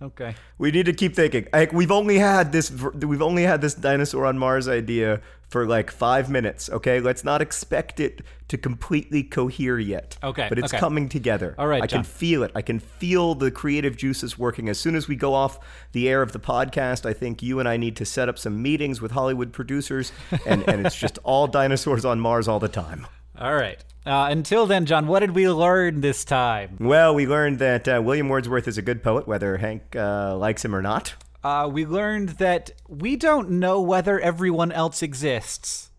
[0.00, 0.34] Okay.
[0.58, 1.46] We need to keep thinking.
[1.52, 5.92] Like we've only had this we've only had this dinosaur on Mars idea for like
[5.92, 6.98] 5 minutes, okay?
[6.98, 10.16] Let's not expect it to completely cohere yet.
[10.22, 10.80] Okay, But it's okay.
[10.80, 11.54] coming together.
[11.56, 11.98] All right, I John.
[12.02, 12.50] can feel it.
[12.56, 14.68] I can feel the creative juices working.
[14.68, 15.60] As soon as we go off
[15.92, 18.60] the air of the podcast, I think you and I need to set up some
[18.60, 20.10] meetings with Hollywood producers
[20.46, 23.06] and and it's just all dinosaurs on Mars all the time.
[23.38, 23.78] All right.
[24.04, 26.76] Uh, until then, John, what did we learn this time?
[26.80, 30.64] Well, we learned that uh, William Wordsworth is a good poet whether Hank uh, likes
[30.64, 31.14] him or not.
[31.44, 35.90] Uh, we learned that we don't know whether everyone else exists,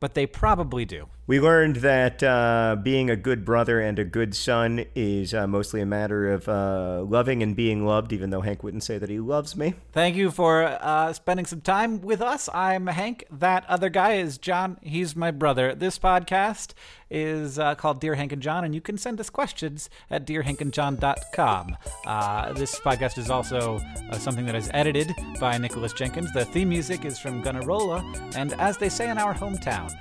[0.00, 1.08] but they probably do.
[1.28, 5.82] We learned that uh, being a good brother and a good son is uh, mostly
[5.82, 9.20] a matter of uh, loving and being loved, even though Hank wouldn't say that he
[9.20, 9.74] loves me.
[9.92, 12.48] Thank you for uh, spending some time with us.
[12.54, 13.26] I'm Hank.
[13.30, 14.78] That other guy is John.
[14.80, 15.74] He's my brother.
[15.74, 16.72] This podcast
[17.10, 21.76] is uh, called Dear Hank and John, and you can send us questions at dearhankandjohn.com.
[22.06, 26.32] Uh, this podcast is also uh, something that is edited by Nicholas Jenkins.
[26.32, 29.92] The theme music is from Gunnarolla, and as they say in our hometown,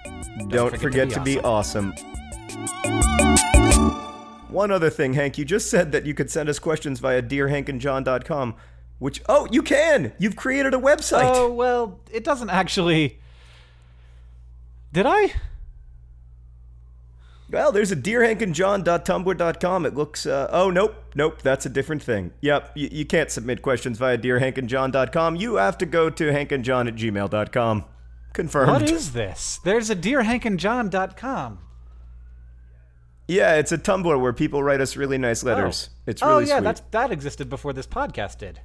[0.49, 1.93] Don't, forget, to, be, awesome.
[4.49, 8.55] One other thing, Hank, you just said that you could send us questions via dearhankandjohn.com,
[8.99, 10.13] which, oh, you can!
[10.17, 11.29] You've created a website!
[11.33, 13.19] Oh, well, it doesn't actually.
[14.93, 15.33] Did I?
[17.49, 19.85] Well, there's a dearhankandjohn.tumblr.com.
[19.85, 22.31] It looks, uh, oh, nope, nope, that's a different thing.
[22.41, 25.35] Yep, you, you can't submit questions via dearhankandjohn.com.
[25.37, 27.85] You have to go to hankandjohn at gmail.com.
[28.33, 28.71] Confirmed.
[28.71, 29.59] What is this?
[29.63, 31.59] There's a dearhankandjohn.com.
[33.27, 35.89] Yeah, it's a Tumblr where people write us really nice letters.
[36.05, 36.63] It's oh really yeah, sweet.
[36.63, 38.61] that's that existed before this podcast did.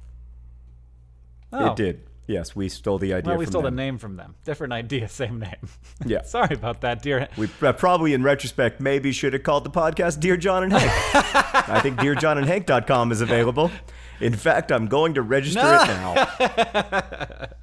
[1.51, 1.71] Oh.
[1.71, 2.03] It did.
[2.25, 3.75] Yes, we stole the idea Well, we stole them.
[3.75, 4.35] the name from them.
[4.45, 5.67] Different idea, same name.
[6.05, 6.21] Yeah.
[6.23, 7.27] Sorry about that, dear.
[7.37, 10.91] We uh, probably, in retrospect, maybe should have called the podcast Dear John and Hank.
[11.69, 13.71] I think DearJohnandHank.com is available.
[14.21, 15.81] In fact, I'm going to register No.
[15.81, 17.47] it now.